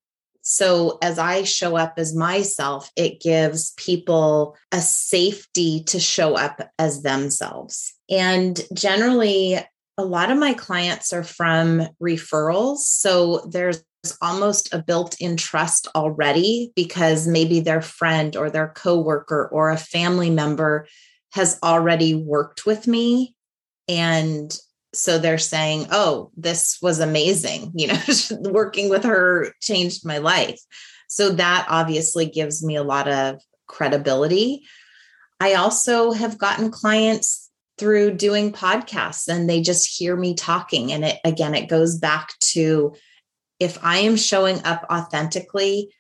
So, 0.51 0.97
as 1.03 1.19
I 1.19 1.43
show 1.43 1.77
up 1.77 1.99
as 1.99 2.17
myself, 2.17 2.91
it 2.97 3.21
gives 3.21 3.73
people 3.77 4.57
a 4.73 4.81
safety 4.81 5.85
to 5.85 6.01
show 6.01 6.37
up 6.37 6.71
as 6.79 7.03
themselves. 7.03 7.93
And 8.09 8.59
generally, 8.73 9.59
a 9.99 10.05
lot 10.05 10.31
of 10.31 10.39
my 10.39 10.55
clients 10.55 11.13
are 11.13 11.23
from 11.23 11.87
referrals. 12.03 12.79
So, 12.79 13.47
there's 13.51 13.85
almost 14.23 14.73
a 14.73 14.83
built-in 14.83 15.37
trust 15.37 15.87
already 15.95 16.73
because 16.75 17.29
maybe 17.29 17.61
their 17.61 17.83
friend 17.83 18.35
or 18.35 18.49
their 18.49 18.69
coworker 18.69 19.51
or 19.53 19.69
a 19.69 19.77
family 19.77 20.31
member 20.31 20.87
has 21.35 21.59
already 21.63 22.15
worked 22.15 22.65
with 22.65 22.87
me 22.87 23.35
and 23.87 24.59
so 24.99 25.19
they're 25.19 25.39
saying 25.39 25.87
oh 25.91 26.31
this 26.37 26.79
was 26.83 27.01
amazing 27.01 27.73
you 27.75 27.87
know 27.87 27.99
working 28.51 28.89
with 28.89 29.05
her 29.05 29.53
changed 29.61 30.05
my 30.05 30.19
life. 30.19 30.61
So 31.11 31.31
that 31.31 31.67
obviously 31.71 32.27
gives 32.27 32.63
me 32.63 32.77
a 32.77 32.83
lot 32.83 33.09
of 33.09 33.41
credibility. 33.67 34.63
I 35.41 35.55
also 35.55 36.13
have 36.13 36.37
gotten 36.37 36.71
clients 36.71 37.51
through 37.79 38.13
doing 38.13 38.53
podcasts 38.53 39.27
and 39.29 39.49
they 39.49 39.63
just 39.63 39.87
hear 39.87 40.17
me 40.17 40.35
talking. 40.35 40.93
And 40.93 41.05
it 41.05 41.19
again 41.25 41.55
it 41.55 41.69
goes 41.69 41.97
back 41.97 42.39
to 42.53 42.95
if 43.61 43.83
i 43.83 43.99
am 43.99 44.17
showing 44.17 44.65
up 44.65 44.87
authentically 44.89 45.93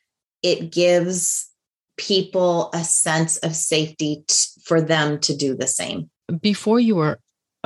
it 0.42 0.70
gives 0.70 1.48
people 1.96 2.70
a 2.72 2.84
sense 2.84 3.36
of 3.38 3.54
safety 3.54 4.24
t- 4.26 4.34
for 4.64 4.80
them 4.80 5.18
to 5.20 5.36
do 5.36 5.54
the 5.54 5.66
same. 5.66 6.08
Before 6.40 6.78
you 6.78 6.96
were 6.96 7.18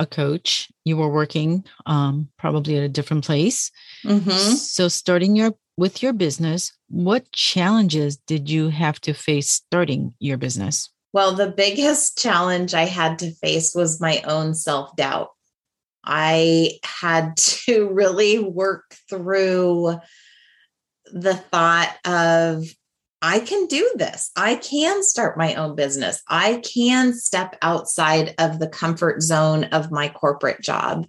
a 0.03 0.07
coach, 0.07 0.69
you 0.85 0.97
were 0.97 1.09
working 1.09 1.65
um, 1.87 2.29
probably 2.37 2.77
at 2.77 2.83
a 2.83 2.89
different 2.89 3.25
place. 3.25 3.71
Mm-hmm. 4.05 4.29
So, 4.29 4.87
starting 4.87 5.35
your 5.35 5.53
with 5.75 6.03
your 6.03 6.13
business, 6.13 6.71
what 6.89 7.31
challenges 7.31 8.17
did 8.17 8.49
you 8.49 8.69
have 8.69 9.01
to 9.01 9.13
face 9.13 9.49
starting 9.49 10.13
your 10.19 10.37
business? 10.37 10.91
Well, 11.13 11.33
the 11.33 11.49
biggest 11.49 12.17
challenge 12.17 12.73
I 12.73 12.85
had 12.85 13.19
to 13.19 13.31
face 13.31 13.73
was 13.75 14.01
my 14.01 14.21
own 14.21 14.53
self 14.53 14.95
doubt. 14.95 15.29
I 16.03 16.79
had 16.83 17.37
to 17.65 17.89
really 17.89 18.39
work 18.39 18.95
through 19.09 19.99
the 21.11 21.35
thought 21.35 21.95
of 22.05 22.65
I 23.25 23.39
can 23.39 23.67
do 23.67 23.89
this. 23.95 24.31
I 24.35 24.55
can 24.55 25.01
start 25.01 25.37
my 25.37 25.55
own 25.55 25.75
business. 25.75 26.21
I 26.27 26.57
can 26.57 27.13
step 27.13 27.55
outside 27.61 28.35
of 28.37 28.59
the 28.59 28.67
comfort 28.67 29.21
zone 29.23 29.63
of 29.65 29.91
my 29.91 30.09
corporate 30.09 30.61
job. 30.61 31.07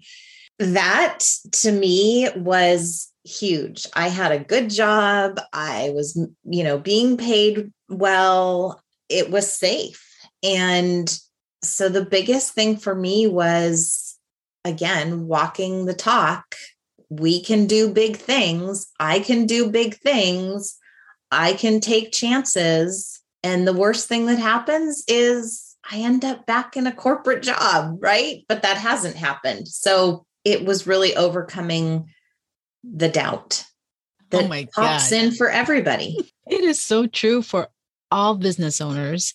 That 0.60 1.24
to 1.50 1.72
me 1.72 2.28
was 2.36 3.12
huge. 3.24 3.84
I 3.94 4.08
had 4.08 4.30
a 4.30 4.38
good 4.38 4.70
job. 4.70 5.40
I 5.52 5.90
was, 5.92 6.16
you 6.44 6.62
know, 6.62 6.78
being 6.78 7.16
paid 7.16 7.72
well. 7.88 8.80
It 9.08 9.32
was 9.32 9.50
safe. 9.50 10.00
And 10.44 11.12
so 11.64 11.88
the 11.88 12.06
biggest 12.06 12.52
thing 12.52 12.76
for 12.76 12.94
me 12.94 13.26
was, 13.26 14.16
again, 14.64 15.26
walking 15.26 15.86
the 15.86 15.94
talk. 15.94 16.54
We 17.10 17.42
can 17.42 17.66
do 17.66 17.92
big 17.92 18.16
things. 18.18 18.86
I 19.00 19.18
can 19.18 19.46
do 19.46 19.68
big 19.68 19.96
things 19.96 20.78
I 21.30 21.54
can 21.54 21.80
take 21.80 22.12
chances. 22.12 23.20
And 23.42 23.66
the 23.66 23.72
worst 23.72 24.08
thing 24.08 24.26
that 24.26 24.38
happens 24.38 25.04
is 25.08 25.76
I 25.90 25.98
end 25.98 26.24
up 26.24 26.46
back 26.46 26.76
in 26.76 26.86
a 26.86 26.92
corporate 26.92 27.42
job, 27.42 27.98
right? 28.00 28.44
But 28.48 28.62
that 28.62 28.76
hasn't 28.76 29.16
happened. 29.16 29.68
So 29.68 30.24
it 30.44 30.64
was 30.64 30.86
really 30.86 31.14
overcoming 31.16 32.08
the 32.82 33.08
doubt 33.08 33.64
oh 33.66 34.24
that 34.30 34.44
oh 34.44 34.48
my 34.48 34.68
pops 34.74 35.10
God. 35.10 35.16
in 35.16 35.32
for 35.32 35.50
everybody. 35.50 36.18
It 36.46 36.62
is 36.62 36.78
so 36.78 37.06
true 37.06 37.40
for 37.40 37.68
all 38.10 38.34
business 38.34 38.80
owners. 38.80 39.32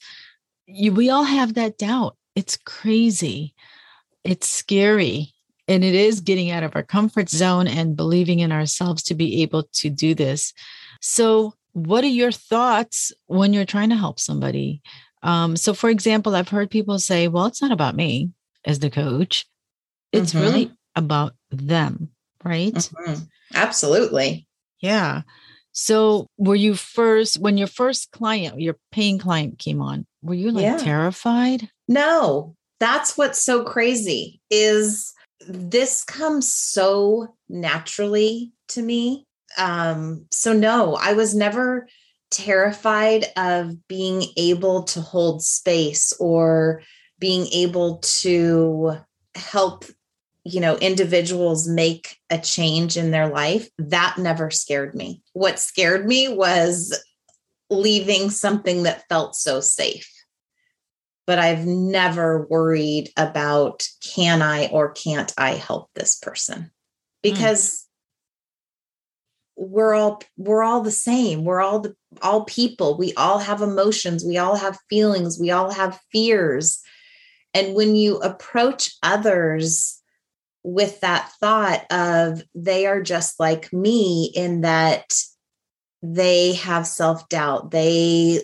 You, 0.68 0.94
we 0.94 1.10
all 1.10 1.24
have 1.24 1.56
that 1.56 1.78
doubt. 1.78 2.16
It's 2.36 2.58
crazy. 2.58 3.56
It's 4.24 4.48
scary. 4.48 5.34
And 5.68 5.84
it 5.84 5.96
is 5.96 6.22
getting 6.22 6.52
out 6.52 6.64
of 6.64 6.76
our 6.76 6.84
comfort 6.84 7.30
zone 7.30 7.68
and 7.68 7.96
believing 7.96 8.40
in 8.40 8.52
ourselves 8.52 9.04
to 9.04 9.16
be 9.16 9.42
able 9.42 9.64
to 9.74 9.90
do 9.90 10.16
this. 10.16 10.54
So, 11.02 11.54
what 11.74 12.04
are 12.04 12.08
your 12.08 12.32
thoughts 12.32 13.12
when 13.28 13.54
you're 13.54 13.66
trying 13.66 13.90
to 13.90 13.96
help 13.96 14.20
somebody? 14.20 14.82
Um, 15.22 15.56
so, 15.56 15.74
for 15.74 15.90
example, 15.90 16.36
I've 16.36 16.50
heard 16.50 16.72
people 16.72 17.00
say, 17.00 17.28
well, 17.28 17.46
it's 17.46 17.62
not 17.62 17.72
about 17.72 17.96
me 17.96 18.32
as 18.66 18.80
the 18.80 18.90
coach, 18.90 19.46
it's 20.12 20.34
mm-hmm. 20.34 20.44
really 20.44 20.72
about 20.96 21.34
them, 21.52 22.10
right? 22.44 22.74
Mm-hmm. 22.74 23.24
Absolutely. 23.54 24.48
Yeah. 24.80 25.22
So, 25.72 26.28
were 26.38 26.56
you 26.56 26.76
first, 26.76 27.40
when 27.40 27.58
your 27.58 27.68
first 27.68 28.12
client, 28.12 28.60
your 28.60 28.76
paying 28.92 29.20
client 29.20 29.60
came 29.60 29.82
on, 29.82 30.06
were 30.22 30.34
you 30.34 30.52
like 30.52 30.64
yeah. 30.64 30.78
terrified? 30.78 31.70
No, 31.88 32.56
that's 32.80 33.18
what's 33.18 33.44
so 33.44 33.64
crazy 33.64 34.42
is 34.50 35.14
this 35.48 36.04
comes 36.04 36.52
so 36.52 37.36
naturally 37.48 38.52
to 38.70 38.82
me 38.82 39.26
um, 39.58 40.26
so 40.32 40.54
no, 40.54 40.96
I 40.96 41.14
was 41.14 41.36
never 41.36 41.88
terrified 42.32 43.26
of 43.36 43.88
being 43.88 44.24
able 44.38 44.84
to 44.84 45.02
hold 45.02 45.42
space 45.42 46.14
or 46.20 46.82
being 47.18 47.48
able 47.48 47.98
to 47.98 48.98
help 49.36 49.86
you 50.46 50.60
know 50.60 50.78
individuals 50.78 51.68
make 51.68 52.18
a 52.30 52.38
change 52.38 52.98
in 52.98 53.12
their 53.12 53.28
life. 53.28 53.68
That 53.78 54.18
never 54.18 54.52
scared 54.52 54.96
me. 54.96 55.22
What 55.34 55.60
scared 55.60 56.06
me 56.06 56.28
was 56.28 56.98
leaving 57.70 58.30
something 58.30 58.84
that 58.84 59.08
felt 59.10 59.36
so 59.36 59.60
safe. 59.60 60.10
But 61.28 61.40
i've 61.40 61.66
never 61.66 62.48
worried 62.48 63.12
about 63.16 63.88
can 64.02 64.42
i 64.42 64.68
or 64.68 64.92
can't 64.92 65.32
i 65.38 65.52
help 65.52 65.90
this 65.94 66.16
person? 66.16 66.72
Hmm. 67.24 67.32
because 67.32 67.89
we're 69.60 69.94
all 69.94 70.22
we're 70.38 70.64
all 70.64 70.82
the 70.82 70.90
same. 70.92 71.44
We're 71.44 71.60
all 71.60 71.82
the 71.82 71.96
all 72.22 72.46
people. 72.46 72.98
We 72.98 73.14
all 73.16 73.40
have 73.40 73.62
emotions. 73.62 74.24
We 74.26 74.38
all 74.38 74.56
have 74.56 74.80
feelings. 74.90 75.38
We 75.40 75.52
all 75.52 75.70
have 75.72 76.00
fears. 76.12 76.82
And 77.54 77.76
when 77.76 77.96
you 77.96 78.18
approach 78.20 78.92
others 79.04 80.02
with 80.64 81.02
that 81.02 81.32
thought 81.40 81.86
of 81.92 82.42
they 82.56 82.86
are 82.86 83.02
just 83.02 83.40
like 83.40 83.72
me 83.74 84.32
in 84.36 84.62
that 84.62 85.14
they 86.04 86.54
have 86.54 86.86
self-doubt 86.86 87.72
they 87.72 88.42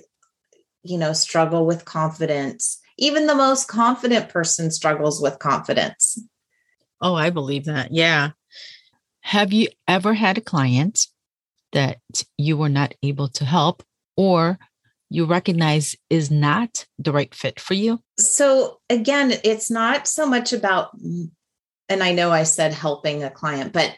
you 0.84 0.98
know 0.98 1.14
struggle 1.14 1.66
with 1.66 1.86
confidence. 1.86 2.80
Even 2.98 3.28
the 3.28 3.36
most 3.36 3.68
confident 3.68 4.30
person 4.30 4.72
struggles 4.72 5.22
with 5.22 5.40
confidence. 5.40 6.20
Oh 7.02 7.16
i 7.16 7.30
believe 7.30 7.66
that. 7.66 7.94
Yeah 7.94 8.32
have 9.26 9.52
you 9.52 9.68
ever 9.88 10.14
had 10.14 10.38
a 10.38 10.42
client 10.42 11.08
that 11.74 11.98
you 12.38 12.56
were 12.56 12.70
not 12.70 12.94
able 13.02 13.28
to 13.28 13.44
help 13.44 13.82
or 14.16 14.60
you 15.10 15.26
recognize 15.26 15.96
is 16.12 16.30
not 16.30 16.86
the 17.00 17.12
right 17.12 17.34
fit 17.34 17.60
for 17.60 17.74
you? 17.74 18.00
So, 18.20 18.80
again, 18.88 19.34
it's 19.44 19.72
not 19.72 20.08
so 20.08 20.28
much 20.28 20.54
about, 20.54 20.92
and 21.90 22.04
I 22.04 22.12
know 22.12 22.30
I 22.30 22.44
said 22.44 22.72
helping 22.72 23.24
a 23.24 23.32
client, 23.32 23.74
but 23.74 23.96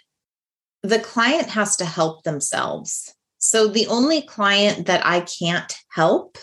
the 0.81 0.99
client 0.99 1.49
has 1.49 1.75
to 1.75 1.85
help 1.85 2.23
themselves. 2.23 3.13
So 3.37 3.67
the 3.67 3.87
only 3.87 4.21
client 4.21 4.87
that 4.87 5.05
I 5.05 5.19
can't 5.19 5.75
help 5.89 6.37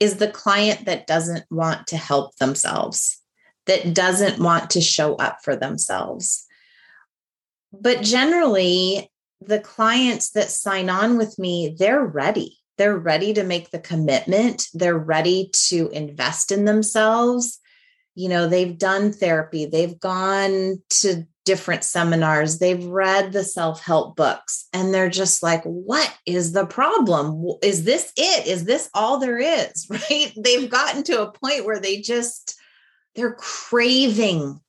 is 0.00 0.16
the 0.16 0.30
client 0.30 0.84
that 0.84 1.06
doesn't 1.06 1.46
want 1.50 1.86
to 1.86 1.96
help 1.96 2.36
themselves, 2.36 3.22
that 3.64 3.94
doesn't 3.94 4.38
want 4.38 4.68
to 4.70 4.82
show 4.82 5.14
up 5.14 5.38
for 5.42 5.56
themselves. 5.56 6.44
But 7.72 8.02
generally, 8.02 9.10
the 9.40 9.60
clients 9.60 10.30
that 10.30 10.50
sign 10.50 10.90
on 10.90 11.18
with 11.18 11.38
me, 11.38 11.74
they're 11.78 12.04
ready. 12.04 12.58
They're 12.76 12.96
ready 12.96 13.34
to 13.34 13.44
make 13.44 13.70
the 13.70 13.78
commitment. 13.78 14.68
They're 14.72 14.98
ready 14.98 15.50
to 15.68 15.88
invest 15.90 16.52
in 16.52 16.64
themselves. 16.64 17.58
You 18.14 18.28
know, 18.28 18.48
they've 18.48 18.76
done 18.76 19.12
therapy, 19.12 19.66
they've 19.66 19.98
gone 19.98 20.82
to 20.90 21.24
different 21.44 21.84
seminars, 21.84 22.58
they've 22.58 22.84
read 22.84 23.32
the 23.32 23.44
self 23.44 23.80
help 23.80 24.16
books, 24.16 24.66
and 24.72 24.92
they're 24.92 25.08
just 25.08 25.40
like, 25.42 25.62
what 25.62 26.12
is 26.26 26.52
the 26.52 26.66
problem? 26.66 27.44
Is 27.62 27.84
this 27.84 28.12
it? 28.16 28.46
Is 28.46 28.64
this 28.64 28.90
all 28.92 29.18
there 29.18 29.38
is? 29.38 29.86
Right? 29.90 30.32
They've 30.36 30.68
gotten 30.68 31.04
to 31.04 31.22
a 31.22 31.30
point 31.32 31.64
where 31.64 31.78
they 31.78 32.00
just, 32.00 32.56
they're 33.14 33.34
craving 33.34 34.60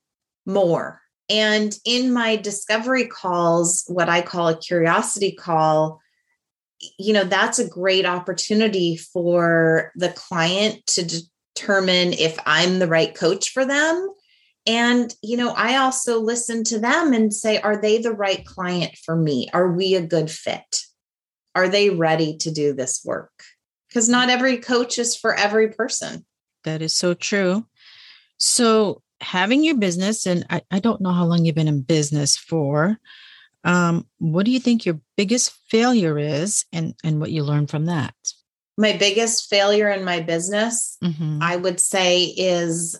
more. 0.46 1.02
And 1.30 1.78
in 1.86 2.12
my 2.12 2.36
discovery 2.36 3.06
calls, 3.06 3.84
what 3.88 4.10
I 4.10 4.22
call 4.22 4.48
a 4.48 4.58
curiosity 4.58 5.32
call, 5.32 6.02
you 6.98 7.14
know, 7.14 7.24
that's 7.24 7.60
a 7.60 7.68
great 7.68 8.06
opportunity 8.06 8.98
for 8.98 9.92
the 9.96 10.10
client 10.10 10.86
to 10.88 11.24
determine 11.56 12.14
if 12.14 12.38
I'm 12.46 12.80
the 12.80 12.88
right 12.88 13.14
coach 13.14 13.52
for 13.52 13.66
them. 13.66 14.10
And, 14.66 15.14
you 15.22 15.38
know, 15.38 15.52
I 15.52 15.78
also 15.78 16.20
listen 16.20 16.64
to 16.66 16.80
them 16.80 17.14
and 17.14 17.34
say, 17.34 17.60
are 17.60 17.80
they 17.80 18.00
the 18.00 18.14
right 18.14 18.46
client 18.46 18.98
for 19.04 19.16
me? 19.16 19.50
Are 19.54 19.72
we 19.72 19.96
a 19.96 20.02
good 20.02 20.30
fit? 20.30 20.84
Are 21.56 21.68
they 21.68 21.90
ready 21.90 22.38
to 22.38 22.52
do 22.52 22.74
this 22.74 23.02
work? 23.04 23.32
Because 23.88 24.08
not 24.08 24.30
every 24.30 24.58
coach 24.58 25.00
is 25.00 25.16
for 25.16 25.34
every 25.34 25.70
person. 25.70 26.26
That 26.64 26.82
is 26.82 26.94
so 26.94 27.14
true. 27.14 27.66
So, 28.38 29.02
having 29.22 29.64
your 29.64 29.76
business, 29.76 30.26
and 30.26 30.46
I, 30.50 30.62
I 30.72 30.80
don't 30.80 31.02
know 31.02 31.12
how 31.12 31.26
long 31.26 31.46
you've 31.46 31.56
been 31.56 31.68
in 31.68 31.82
business 31.82 32.38
for. 32.38 32.98
Um, 33.64 34.08
what 34.20 34.46
do 34.46 34.52
you 34.52 34.60
think 34.60 34.86
your 34.86 35.00
biggest 35.18 35.52
failure 35.70 36.18
is, 36.18 36.66
and 36.72 36.96
and 37.04 37.20
what 37.20 37.32
you 37.32 37.44
learned 37.44 37.70
from 37.70 37.86
that? 37.86 38.16
My 38.78 38.96
biggest 38.96 39.50
failure 39.50 39.90
in 39.90 40.06
my 40.06 40.22
business, 40.22 40.98
mm-hmm. 41.04 41.40
I 41.42 41.58
would 41.58 41.80
say, 41.80 42.24
is 42.24 42.98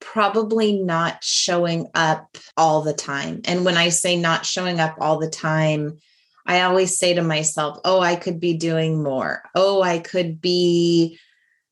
probably 0.00 0.72
not 0.72 1.22
showing 1.22 1.86
up 1.94 2.36
all 2.56 2.82
the 2.82 2.92
time. 2.92 3.42
And 3.44 3.64
when 3.64 3.76
I 3.76 3.90
say 3.90 4.16
not 4.16 4.44
showing 4.44 4.80
up 4.80 4.96
all 4.98 5.18
the 5.18 5.30
time, 5.30 5.98
I 6.46 6.62
always 6.62 6.98
say 6.98 7.14
to 7.14 7.22
myself, 7.22 7.78
oh, 7.84 8.00
I 8.00 8.16
could 8.16 8.40
be 8.40 8.54
doing 8.54 9.02
more. 9.02 9.42
Oh, 9.54 9.82
I 9.82 10.00
could 10.00 10.40
be 10.40 11.18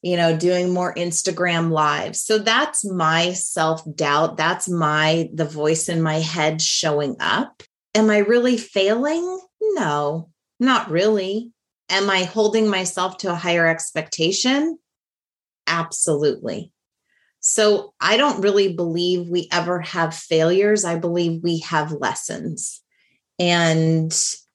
you 0.02 0.16
know, 0.16 0.36
doing 0.36 0.72
more 0.72 0.94
Instagram 0.94 1.70
lives. 1.70 2.22
So 2.22 2.38
that's 2.38 2.84
my 2.84 3.32
self 3.32 3.82
doubt. 3.94 4.36
That's 4.36 4.68
my, 4.68 5.28
the 5.32 5.44
voice 5.44 5.88
in 5.88 6.02
my 6.02 6.20
head 6.20 6.62
showing 6.62 7.16
up. 7.20 7.62
Am 7.94 8.10
I 8.10 8.18
really 8.18 8.56
failing? 8.56 9.40
No, 9.60 10.30
not 10.60 10.90
really. 10.90 11.52
Am 11.88 12.08
I 12.10 12.24
holding 12.24 12.68
myself 12.68 13.18
to 13.18 13.32
a 13.32 13.36
higher 13.36 13.66
expectation? 13.66 14.78
Absolutely. 15.66 16.72
So 17.40 17.94
I 18.00 18.16
don't 18.16 18.42
really 18.42 18.72
believe 18.72 19.28
we 19.28 19.48
ever 19.52 19.80
have 19.80 20.14
failures. 20.14 20.84
I 20.84 20.96
believe 20.96 21.42
we 21.42 21.60
have 21.60 21.92
lessons. 21.92 22.82
And 23.38 24.12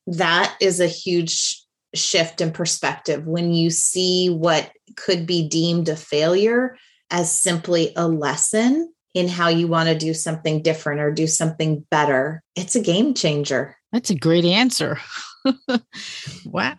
that 0.08 0.56
is 0.60 0.80
a 0.80 0.88
huge 0.88 1.63
shift 1.94 2.42
in 2.42 2.52
perspective 2.52 3.26
when 3.26 3.54
you 3.54 3.70
see 3.70 4.30
what 4.30 4.72
could 4.96 5.26
be 5.26 5.48
deemed 5.48 5.90
a 5.90 5.96
failure 5.96 6.78
as 7.10 7.32
simply 7.32 7.94
a 7.96 8.08
lesson 8.08 8.92
in 9.14 9.28
how 9.28 9.48
you 9.48 9.68
want 9.68 9.90
to 9.90 9.96
do 9.98 10.14
something 10.14 10.62
different 10.62 11.00
or 11.00 11.12
do 11.12 11.28
something 11.28 11.86
better. 11.92 12.42
It's 12.56 12.76
a 12.76 12.82
game 12.82 13.14
changer. 13.14 13.78
That's 13.92 14.10
a 14.10 14.16
great 14.16 14.46
answer. 14.46 15.00
wow. 16.46 16.76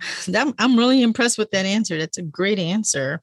I'm 0.58 0.76
really 0.76 1.02
impressed 1.02 1.38
with 1.38 1.52
that 1.52 1.64
answer. 1.64 1.96
That's 1.96 2.18
a 2.18 2.22
great 2.22 2.58
answer. 2.58 3.22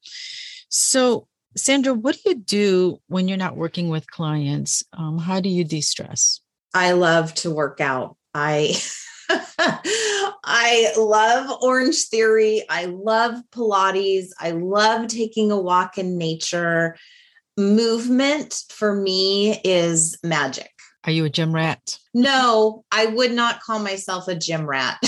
So, 0.69 1.27
Sandra, 1.57 1.93
what 1.93 2.15
do 2.15 2.29
you 2.29 2.35
do 2.35 3.01
when 3.07 3.27
you're 3.27 3.37
not 3.37 3.57
working 3.57 3.89
with 3.89 4.09
clients? 4.09 4.83
Um, 4.93 5.17
how 5.17 5.41
do 5.41 5.49
you 5.49 5.65
de 5.65 5.81
stress? 5.81 6.39
I 6.73 6.93
love 6.93 7.33
to 7.35 7.51
work 7.51 7.81
out. 7.81 8.15
I 8.33 8.73
I 10.43 10.91
love 10.97 11.57
Orange 11.61 12.07
Theory. 12.09 12.63
I 12.69 12.85
love 12.85 13.35
Pilates. 13.51 14.29
I 14.39 14.51
love 14.51 15.07
taking 15.07 15.51
a 15.51 15.59
walk 15.59 15.97
in 15.97 16.17
nature. 16.17 16.97
Movement 17.57 18.63
for 18.69 18.95
me 18.95 19.59
is 19.63 20.17
magic. 20.23 20.71
Are 21.03 21.11
you 21.11 21.25
a 21.25 21.29
gym 21.29 21.53
rat? 21.53 21.97
No, 22.13 22.83
I 22.91 23.07
would 23.07 23.31
not 23.31 23.61
call 23.61 23.79
myself 23.79 24.27
a 24.27 24.35
gym 24.35 24.67
rat. 24.67 25.01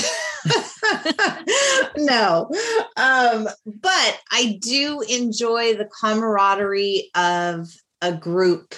no. 1.97 2.49
Um, 2.97 3.47
but 3.65 4.19
I 4.31 4.57
do 4.61 5.01
enjoy 5.01 5.75
the 5.75 5.89
camaraderie 6.01 7.11
of 7.15 7.69
a 8.01 8.11
group 8.11 8.75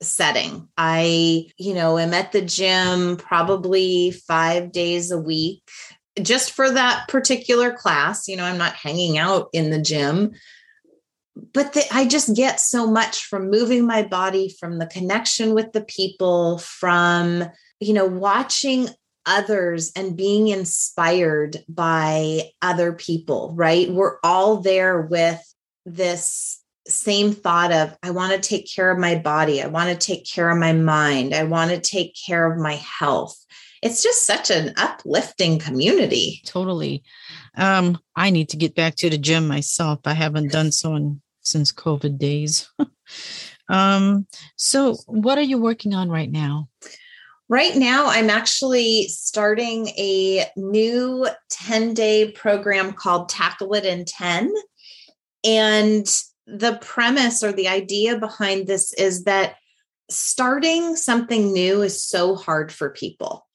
setting. 0.00 0.68
I, 0.76 1.46
you 1.58 1.74
know, 1.74 1.98
am 1.98 2.14
at 2.14 2.32
the 2.32 2.42
gym 2.42 3.16
probably 3.16 4.12
five 4.12 4.72
days 4.72 5.10
a 5.10 5.18
week 5.18 5.62
just 6.22 6.52
for 6.52 6.70
that 6.70 7.08
particular 7.08 7.72
class. 7.72 8.28
You 8.28 8.36
know, 8.36 8.44
I'm 8.44 8.58
not 8.58 8.74
hanging 8.74 9.18
out 9.18 9.48
in 9.52 9.70
the 9.70 9.80
gym, 9.80 10.32
but 11.52 11.72
the, 11.72 11.84
I 11.92 12.06
just 12.06 12.34
get 12.34 12.60
so 12.60 12.90
much 12.90 13.24
from 13.24 13.50
moving 13.50 13.86
my 13.86 14.02
body, 14.02 14.54
from 14.58 14.78
the 14.78 14.86
connection 14.86 15.54
with 15.54 15.72
the 15.72 15.84
people, 15.84 16.58
from, 16.58 17.44
you 17.80 17.92
know, 17.92 18.06
watching 18.06 18.88
others 19.26 19.92
and 19.94 20.16
being 20.16 20.48
inspired 20.48 21.58
by 21.68 22.50
other 22.62 22.92
people, 22.92 23.52
right? 23.54 23.90
We're 23.90 24.18
all 24.24 24.56
there 24.56 25.02
with 25.02 25.40
this 25.84 26.62
same 26.88 27.32
thought 27.32 27.72
of 27.72 27.96
I 28.02 28.10
want 28.10 28.32
to 28.32 28.48
take 28.48 28.70
care 28.72 28.90
of 28.90 28.98
my 28.98 29.16
body, 29.16 29.62
I 29.62 29.66
want 29.66 29.90
to 29.90 30.06
take 30.06 30.26
care 30.26 30.50
of 30.50 30.58
my 30.58 30.72
mind, 30.72 31.34
I 31.34 31.44
want 31.44 31.70
to 31.70 31.80
take 31.80 32.16
care 32.26 32.50
of 32.50 32.58
my 32.58 32.74
health. 32.74 33.36
It's 33.82 34.02
just 34.02 34.26
such 34.26 34.50
an 34.50 34.74
uplifting 34.76 35.58
community. 35.58 36.40
Totally. 36.44 37.04
Um, 37.56 37.98
I 38.16 38.30
need 38.30 38.48
to 38.50 38.56
get 38.56 38.74
back 38.74 38.96
to 38.96 39.10
the 39.10 39.18
gym 39.18 39.46
myself. 39.46 40.00
I 40.04 40.14
haven't 40.14 40.50
done 40.50 40.72
so 40.72 40.96
in, 40.96 41.20
since 41.42 41.70
COVID 41.72 42.18
days. 42.18 42.68
um, 43.68 44.26
so, 44.56 44.96
what 45.06 45.38
are 45.38 45.42
you 45.42 45.58
working 45.58 45.94
on 45.94 46.10
right 46.10 46.30
now? 46.30 46.68
Right 47.48 47.76
now, 47.76 48.08
I'm 48.08 48.28
actually 48.28 49.08
starting 49.08 49.88
a 49.96 50.44
new 50.56 51.26
10 51.50 51.94
day 51.94 52.32
program 52.32 52.92
called 52.92 53.28
Tackle 53.28 53.72
It 53.74 53.86
in 53.86 54.04
10. 54.04 54.52
And 55.44 56.06
the 56.48 56.78
premise 56.80 57.42
or 57.42 57.52
the 57.52 57.68
idea 57.68 58.18
behind 58.18 58.66
this 58.66 58.92
is 58.94 59.24
that 59.24 59.56
starting 60.08 60.96
something 60.96 61.52
new 61.52 61.82
is 61.82 62.02
so 62.02 62.34
hard 62.34 62.72
for 62.72 62.90
people, 62.90 63.46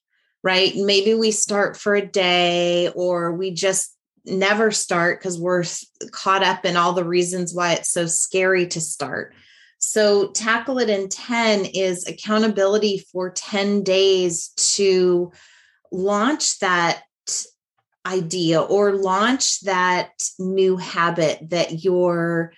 right? 0.44 0.74
Maybe 0.76 1.16
we 1.16 1.32
start 1.32 1.76
for 1.76 1.96
a 1.96 2.06
day 2.06 2.90
or 2.90 3.34
we 3.34 3.52
just 3.52 3.96
never 4.26 4.72
start 4.72 5.20
because 5.20 5.40
we're 5.40 5.64
caught 6.12 6.44
up 6.44 6.66
in 6.66 6.78
all 6.78 6.94
the 6.94 7.04
reasons 7.04 7.54
why 7.54 7.74
it's 7.74 7.92
so 7.92 8.06
scary 8.06 8.68
to 8.68 8.80
start. 8.80 9.34
So, 9.80 10.28
Tackle 10.28 10.80
It 10.80 10.90
in 10.90 11.10
10 11.10 11.66
is 11.66 12.08
accountability 12.08 13.06
for 13.12 13.32
10 13.32 13.84
days 13.84 14.50
to 14.76 15.34
launch 15.92 16.60
that 16.60 17.02
idea 18.06 18.62
or 18.62 18.94
launch 18.94 19.62
that 19.62 20.12
new 20.40 20.78
habit 20.78 21.50
that 21.50 21.84
you're 21.84 22.54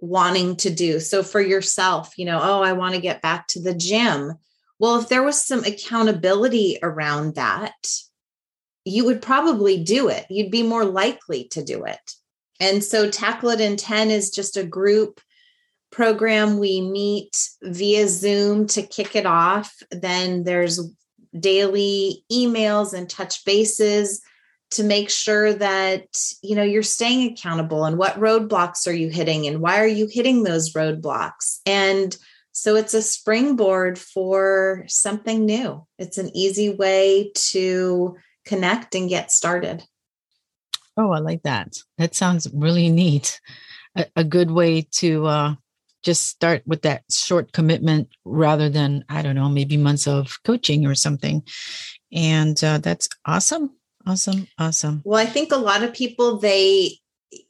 wanting 0.00 0.56
to 0.56 0.70
do. 0.70 0.98
So 1.00 1.22
for 1.22 1.40
yourself, 1.40 2.14
you 2.16 2.24
know, 2.24 2.40
oh, 2.42 2.62
I 2.62 2.72
want 2.72 2.94
to 2.94 3.00
get 3.00 3.22
back 3.22 3.46
to 3.48 3.60
the 3.60 3.74
gym. 3.74 4.34
Well, 4.78 4.98
if 4.98 5.08
there 5.08 5.22
was 5.22 5.44
some 5.44 5.64
accountability 5.64 6.78
around 6.82 7.34
that, 7.34 7.74
you 8.84 9.04
would 9.04 9.20
probably 9.20 9.82
do 9.82 10.08
it. 10.08 10.26
You'd 10.30 10.50
be 10.50 10.62
more 10.62 10.84
likely 10.84 11.44
to 11.48 11.62
do 11.62 11.84
it. 11.84 12.14
And 12.60 12.82
so 12.82 13.10
Tackle 13.10 13.50
It 13.50 13.60
in 13.60 13.76
10 13.76 14.10
is 14.10 14.30
just 14.30 14.56
a 14.56 14.64
group 14.64 15.20
program. 15.90 16.58
We 16.58 16.80
meet 16.80 17.36
via 17.62 18.08
Zoom 18.08 18.66
to 18.68 18.82
kick 18.82 19.16
it 19.16 19.26
off. 19.26 19.74
Then 19.90 20.44
there's 20.44 20.80
daily 21.38 22.24
emails 22.32 22.92
and 22.92 23.08
touch 23.08 23.44
bases 23.44 24.22
to 24.70 24.84
make 24.84 25.10
sure 25.10 25.52
that 25.52 26.06
you 26.42 26.54
know 26.54 26.62
you're 26.62 26.82
staying 26.82 27.32
accountable 27.32 27.84
and 27.84 27.98
what 27.98 28.18
roadblocks 28.20 28.86
are 28.86 28.92
you 28.92 29.08
hitting 29.08 29.46
and 29.46 29.60
why 29.60 29.80
are 29.80 29.86
you 29.86 30.08
hitting 30.10 30.42
those 30.42 30.72
roadblocks 30.72 31.60
and 31.66 32.16
so 32.52 32.76
it's 32.76 32.94
a 32.94 33.02
springboard 33.02 33.98
for 33.98 34.84
something 34.88 35.44
new 35.44 35.84
it's 35.98 36.18
an 36.18 36.30
easy 36.36 36.70
way 36.70 37.30
to 37.34 38.16
connect 38.50 38.94
and 38.94 39.08
get 39.08 39.30
started. 39.30 39.84
Oh, 40.96 41.12
I 41.12 41.18
like 41.18 41.42
that. 41.44 41.78
That 41.98 42.14
sounds 42.14 42.48
really 42.52 42.88
neat. 42.88 43.40
A, 43.96 44.06
a 44.16 44.24
good 44.24 44.50
way 44.50 44.82
to 44.98 45.26
uh, 45.26 45.54
just 46.02 46.26
start 46.26 46.62
with 46.66 46.82
that 46.82 47.04
short 47.10 47.52
commitment 47.52 48.08
rather 48.24 48.68
than, 48.68 49.04
I 49.08 49.22
don't 49.22 49.34
know, 49.34 49.48
maybe 49.48 49.76
months 49.76 50.06
of 50.06 50.38
coaching 50.44 50.86
or 50.86 50.94
something. 50.94 51.42
And 52.12 52.62
uh, 52.62 52.78
that's 52.78 53.08
awesome. 53.24 53.76
Awesome. 54.06 54.46
Awesome. 54.58 55.02
Well, 55.04 55.20
I 55.20 55.26
think 55.26 55.52
a 55.52 55.56
lot 55.56 55.82
of 55.82 55.94
people, 55.94 56.38
they, 56.38 56.98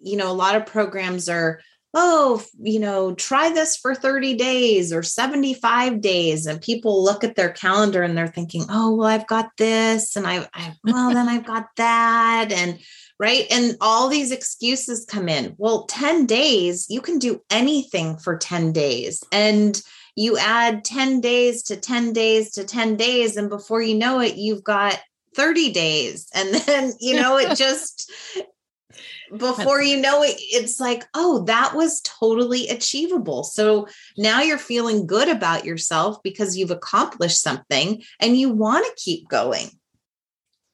you 0.00 0.16
know, 0.16 0.30
a 0.30 0.34
lot 0.34 0.56
of 0.56 0.66
programs 0.66 1.28
are, 1.28 1.60
oh, 1.94 2.42
you 2.58 2.78
know, 2.78 3.14
try 3.14 3.52
this 3.52 3.76
for 3.76 3.94
30 3.94 4.34
days 4.34 4.92
or 4.92 5.02
75 5.02 6.00
days. 6.00 6.46
And 6.46 6.60
people 6.60 7.02
look 7.02 7.24
at 7.24 7.36
their 7.36 7.50
calendar 7.50 8.02
and 8.02 8.16
they're 8.16 8.28
thinking, 8.28 8.64
oh, 8.68 8.94
well, 8.94 9.08
I've 9.08 9.26
got 9.26 9.50
this 9.58 10.16
and 10.16 10.26
I, 10.26 10.46
I 10.54 10.74
well, 10.84 11.12
then 11.12 11.28
I've 11.28 11.46
got 11.46 11.66
that. 11.76 12.52
And 12.52 12.78
right. 13.18 13.46
And 13.50 13.76
all 13.80 14.08
these 14.08 14.32
excuses 14.32 15.06
come 15.08 15.28
in. 15.28 15.54
Well, 15.56 15.86
10 15.86 16.26
days, 16.26 16.86
you 16.88 17.00
can 17.00 17.18
do 17.18 17.42
anything 17.50 18.16
for 18.18 18.36
10 18.36 18.72
days. 18.72 19.22
And 19.32 19.80
you 20.16 20.36
add 20.36 20.84
10 20.84 21.20
days 21.20 21.62
to 21.64 21.76
10 21.76 22.12
days 22.12 22.52
to 22.52 22.64
10 22.64 22.96
days. 22.96 23.36
And 23.36 23.48
before 23.48 23.80
you 23.80 23.94
know 23.94 24.20
it, 24.20 24.36
you've 24.36 24.64
got 24.64 25.00
30 25.34 25.72
days. 25.72 26.28
And 26.34 26.54
then, 26.66 26.92
you 27.00 27.16
know, 27.16 27.36
it 27.36 27.56
just, 27.56 28.10
before 29.36 29.80
you 29.80 30.00
know 30.00 30.22
it, 30.22 30.36
it's 30.38 30.80
like, 30.80 31.04
oh, 31.14 31.44
that 31.44 31.74
was 31.74 32.00
totally 32.02 32.68
achievable. 32.68 33.44
So 33.44 33.86
now 34.16 34.40
you're 34.40 34.58
feeling 34.58 35.06
good 35.06 35.28
about 35.28 35.64
yourself 35.64 36.22
because 36.22 36.56
you've 36.56 36.70
accomplished 36.70 37.40
something 37.40 38.02
and 38.18 38.36
you 38.36 38.50
want 38.50 38.86
to 38.86 39.02
keep 39.02 39.28
going. 39.28 39.68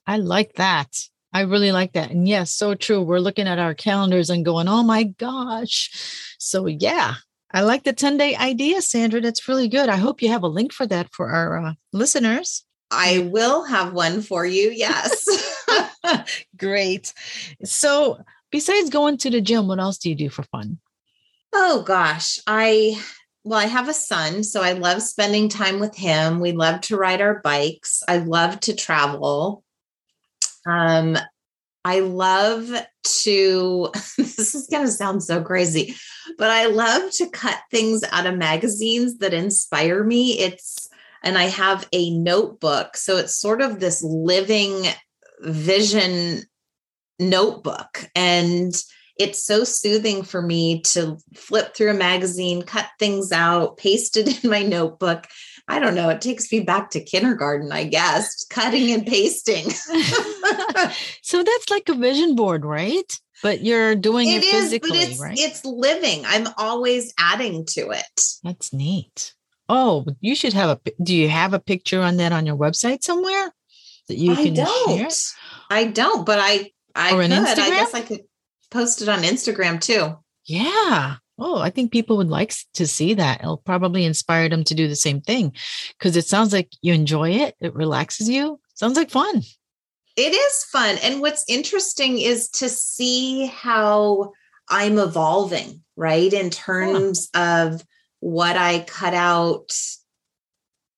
I 0.06 0.18
like 0.18 0.54
that. 0.54 0.88
I 1.32 1.42
really 1.42 1.72
like 1.72 1.92
that. 1.92 2.10
And 2.10 2.26
yes, 2.26 2.52
so 2.52 2.74
true. 2.74 3.02
We're 3.02 3.18
looking 3.18 3.46
at 3.46 3.58
our 3.58 3.74
calendars 3.74 4.30
and 4.30 4.44
going, 4.44 4.68
oh 4.68 4.82
my 4.82 5.02
gosh. 5.02 5.90
So, 6.38 6.66
yeah, 6.66 7.14
I 7.52 7.62
like 7.62 7.84
the 7.84 7.92
10 7.92 8.16
day 8.16 8.36
idea, 8.36 8.80
Sandra. 8.80 9.20
That's 9.20 9.48
really 9.48 9.68
good. 9.68 9.88
I 9.88 9.96
hope 9.96 10.22
you 10.22 10.30
have 10.30 10.42
a 10.42 10.48
link 10.48 10.72
for 10.72 10.86
that 10.86 11.08
for 11.12 11.30
our 11.30 11.58
uh, 11.58 11.72
listeners. 11.92 12.65
I 12.90 13.28
will 13.30 13.64
have 13.64 13.92
one 13.92 14.22
for 14.22 14.46
you. 14.46 14.70
Yes. 14.70 15.26
Great. 16.56 17.12
So, 17.64 18.22
besides 18.50 18.90
going 18.90 19.18
to 19.18 19.30
the 19.30 19.40
gym, 19.40 19.68
what 19.68 19.78
else 19.80 19.98
do 19.98 20.08
you 20.08 20.14
do 20.14 20.30
for 20.30 20.42
fun? 20.44 20.78
Oh 21.52 21.82
gosh, 21.82 22.38
I 22.46 23.00
well, 23.44 23.58
I 23.60 23.66
have 23.66 23.88
a 23.88 23.94
son, 23.94 24.42
so 24.42 24.60
I 24.60 24.72
love 24.72 25.00
spending 25.02 25.48
time 25.48 25.78
with 25.78 25.96
him. 25.96 26.40
We 26.40 26.50
love 26.50 26.80
to 26.82 26.96
ride 26.96 27.20
our 27.20 27.40
bikes. 27.42 28.02
I 28.08 28.18
love 28.18 28.58
to 28.60 28.74
travel. 28.74 29.62
Um, 30.66 31.16
I 31.84 32.00
love 32.00 32.68
to, 33.22 33.90
this 34.18 34.56
is 34.56 34.66
going 34.66 34.84
to 34.84 34.90
sound 34.90 35.22
so 35.22 35.40
crazy, 35.44 35.94
but 36.38 36.50
I 36.50 36.66
love 36.66 37.12
to 37.12 37.30
cut 37.30 37.60
things 37.70 38.02
out 38.10 38.26
of 38.26 38.36
magazines 38.36 39.18
that 39.18 39.32
inspire 39.32 40.02
me. 40.02 40.40
It's, 40.40 40.85
and 41.22 41.36
I 41.38 41.44
have 41.44 41.88
a 41.92 42.10
notebook. 42.10 42.96
So 42.96 43.16
it's 43.16 43.36
sort 43.36 43.60
of 43.60 43.80
this 43.80 44.02
living 44.02 44.86
vision 45.40 46.42
notebook. 47.18 48.08
And 48.14 48.74
it's 49.18 49.44
so 49.44 49.64
soothing 49.64 50.22
for 50.22 50.42
me 50.42 50.82
to 50.82 51.16
flip 51.34 51.74
through 51.74 51.90
a 51.90 51.94
magazine, 51.94 52.62
cut 52.62 52.86
things 52.98 53.32
out, 53.32 53.76
paste 53.76 54.16
it 54.16 54.44
in 54.44 54.50
my 54.50 54.62
notebook. 54.62 55.26
I 55.68 55.80
don't 55.80 55.96
know, 55.96 56.08
it 56.10 56.20
takes 56.20 56.52
me 56.52 56.60
back 56.60 56.90
to 56.90 57.00
kindergarten, 57.00 57.72
I 57.72 57.84
guess, 57.84 58.44
cutting 58.44 58.92
and 58.92 59.04
pasting. 59.04 59.68
so 61.22 61.42
that's 61.42 61.70
like 61.70 61.88
a 61.88 61.94
vision 61.94 62.36
board, 62.36 62.64
right? 62.64 63.20
But 63.42 63.62
you're 63.62 63.94
doing 63.94 64.28
it, 64.28 64.42
it 64.42 64.44
is, 64.44 64.52
physically, 64.52 64.98
it's, 64.98 65.20
right? 65.20 65.36
It's 65.36 65.64
living. 65.64 66.24
I'm 66.24 66.46
always 66.56 67.12
adding 67.18 67.66
to 67.70 67.90
it. 67.90 68.22
That's 68.44 68.72
neat. 68.72 69.34
Oh, 69.68 70.04
you 70.20 70.34
should 70.34 70.52
have 70.52 70.70
a. 70.70 71.02
Do 71.02 71.14
you 71.14 71.28
have 71.28 71.54
a 71.54 71.58
picture 71.58 72.00
on 72.00 72.18
that 72.18 72.32
on 72.32 72.46
your 72.46 72.56
website 72.56 73.02
somewhere 73.02 73.52
that 74.08 74.16
you 74.16 74.34
can 74.36 74.58
I 74.58 74.64
don't. 74.64 74.98
share? 74.98 75.08
I 75.70 75.84
don't, 75.84 76.24
but 76.24 76.38
I 76.40 76.70
I 76.94 77.12
or 77.14 77.22
could. 77.22 77.30
Instagram? 77.30 77.58
I 77.58 77.70
guess 77.70 77.94
I 77.94 78.00
could 78.02 78.20
post 78.70 79.02
it 79.02 79.08
on 79.08 79.20
Instagram 79.20 79.80
too. 79.80 80.16
Yeah. 80.44 81.16
Oh, 81.38 81.58
I 81.58 81.70
think 81.70 81.92
people 81.92 82.16
would 82.16 82.30
like 82.30 82.54
to 82.74 82.86
see 82.86 83.14
that. 83.14 83.40
It'll 83.40 83.58
probably 83.58 84.04
inspire 84.04 84.48
them 84.48 84.64
to 84.64 84.74
do 84.74 84.88
the 84.88 84.96
same 84.96 85.20
thing 85.20 85.52
because 85.98 86.16
it 86.16 86.24
sounds 86.24 86.52
like 86.52 86.70
you 86.80 86.94
enjoy 86.94 87.30
it. 87.30 87.54
It 87.60 87.74
relaxes 87.74 88.28
you. 88.28 88.58
Sounds 88.74 88.96
like 88.96 89.10
fun. 89.10 89.42
It 90.16 90.32
is 90.32 90.64
fun. 90.64 90.96
And 91.02 91.20
what's 91.20 91.44
interesting 91.46 92.18
is 92.18 92.48
to 92.50 92.70
see 92.70 93.46
how 93.46 94.32
I'm 94.70 94.98
evolving, 94.98 95.82
right? 95.94 96.32
In 96.32 96.48
terms 96.48 97.28
yeah. 97.34 97.64
of 97.66 97.84
what 98.20 98.56
I 98.56 98.80
cut 98.80 99.14
out 99.14 99.72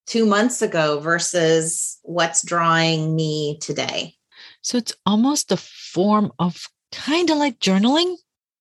two 0.06 0.24
months 0.24 0.62
ago 0.62 1.00
versus 1.00 1.98
what's 2.02 2.44
drawing 2.44 3.14
me 3.14 3.58
today. 3.60 4.14
So 4.62 4.78
it's 4.78 4.94
almost 5.04 5.52
a 5.52 5.56
form 5.56 6.32
of 6.38 6.66
kind 6.92 7.30
of 7.30 7.36
like 7.36 7.58
journaling, 7.58 8.16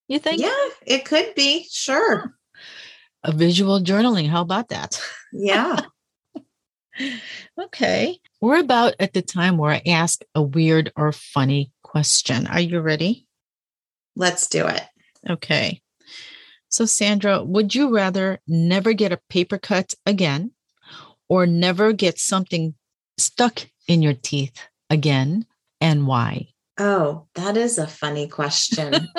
you 0.08 0.20
think? 0.20 0.42
Yeah, 0.42 0.68
it 0.86 1.06
could 1.06 1.34
be. 1.36 1.66
Sure. 1.72 2.36
A 3.24 3.32
visual 3.32 3.82
journaling. 3.82 4.28
How 4.28 4.42
about 4.42 4.70
that? 4.70 5.02
Yeah. 5.34 5.80
okay. 7.60 8.20
We're 8.42 8.60
about 8.60 8.96
at 9.00 9.14
the 9.14 9.22
time 9.22 9.58
where 9.58 9.72
I 9.72 9.82
ask 9.86 10.22
a 10.36 10.42
weird 10.42 10.92
or 10.96 11.12
funny 11.12 11.72
question. 11.84 12.48
Are 12.48 12.60
you 12.60 12.80
ready? 12.80 13.28
Let's 14.16 14.48
do 14.48 14.68
it. 14.68 14.84
Okay. 15.30 15.82
So, 16.70 16.86
Sandra, 16.86 17.44
would 17.44 17.74
you 17.74 17.94
rather 17.94 18.40
never 18.48 18.94
get 18.94 19.12
a 19.12 19.22
paper 19.30 19.58
cut 19.58 19.94
again 20.06 20.52
or 21.30 21.46
never 21.46 21.94
get 21.94 22.20
something 22.20 22.76
stuck 23.18 23.68
in 23.88 24.02
your 24.02 24.14
teeth 24.14 24.60
again 24.90 25.46
and 25.82 26.08
why? 26.08 26.48
Oh, 26.78 27.26
that 27.36 27.58
is 27.58 27.78
a 27.78 27.88
funny 27.88 28.28
question. 28.28 28.94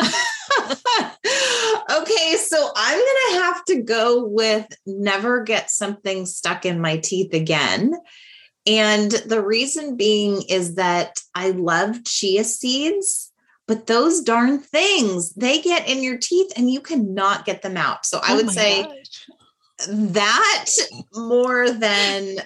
okay, 1.90 2.36
so 2.36 2.70
I'm 2.76 2.98
going 2.98 3.16
to 3.28 3.42
have 3.42 3.64
to 3.66 3.82
go 3.82 4.24
with 4.24 4.66
never 4.86 5.42
get 5.42 5.70
something 5.70 6.26
stuck 6.26 6.64
in 6.64 6.80
my 6.80 6.98
teeth 6.98 7.34
again. 7.34 7.94
And 8.66 9.10
the 9.10 9.42
reason 9.42 9.96
being 9.96 10.42
is 10.48 10.74
that 10.74 11.18
I 11.34 11.50
love 11.50 12.04
chia 12.04 12.44
seeds, 12.44 13.27
but 13.68 13.86
those 13.86 14.22
darn 14.22 14.58
things, 14.58 15.34
they 15.34 15.60
get 15.60 15.86
in 15.86 16.02
your 16.02 16.16
teeth 16.16 16.50
and 16.56 16.70
you 16.70 16.80
cannot 16.80 17.44
get 17.44 17.60
them 17.62 17.76
out. 17.76 18.06
So 18.06 18.18
I 18.22 18.32
oh 18.32 18.36
would 18.36 18.50
say 18.50 18.82
gosh. 18.82 19.28
that 19.88 20.70
more 21.14 21.70
than 21.70 22.38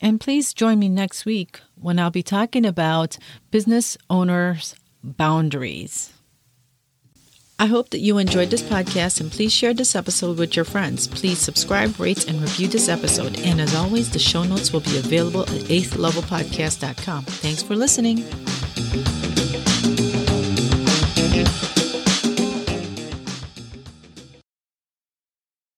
And 0.00 0.20
please 0.20 0.52
join 0.52 0.78
me 0.78 0.88
next 0.88 1.24
week 1.24 1.60
when 1.80 1.98
I'll 1.98 2.10
be 2.10 2.22
talking 2.22 2.66
about 2.66 3.18
business 3.50 3.96
owners' 4.10 4.74
boundaries. 5.02 6.12
I 7.58 7.66
hope 7.66 7.88
that 7.90 8.00
you 8.00 8.18
enjoyed 8.18 8.50
this 8.50 8.62
podcast 8.62 9.20
and 9.20 9.32
please 9.32 9.52
share 9.52 9.72
this 9.72 9.96
episode 9.96 10.38
with 10.38 10.56
your 10.56 10.66
friends. 10.66 11.08
Please 11.08 11.38
subscribe, 11.38 11.98
rate, 11.98 12.28
and 12.28 12.40
review 12.40 12.68
this 12.68 12.88
episode. 12.88 13.40
And 13.40 13.62
as 13.62 13.74
always, 13.74 14.10
the 14.10 14.18
show 14.18 14.42
notes 14.42 14.72
will 14.72 14.80
be 14.80 14.98
available 14.98 15.42
at 15.42 15.48
8thlevelpodcast.com. 15.48 17.24
Thanks 17.24 17.62
for 17.62 17.74
listening. 17.74 19.25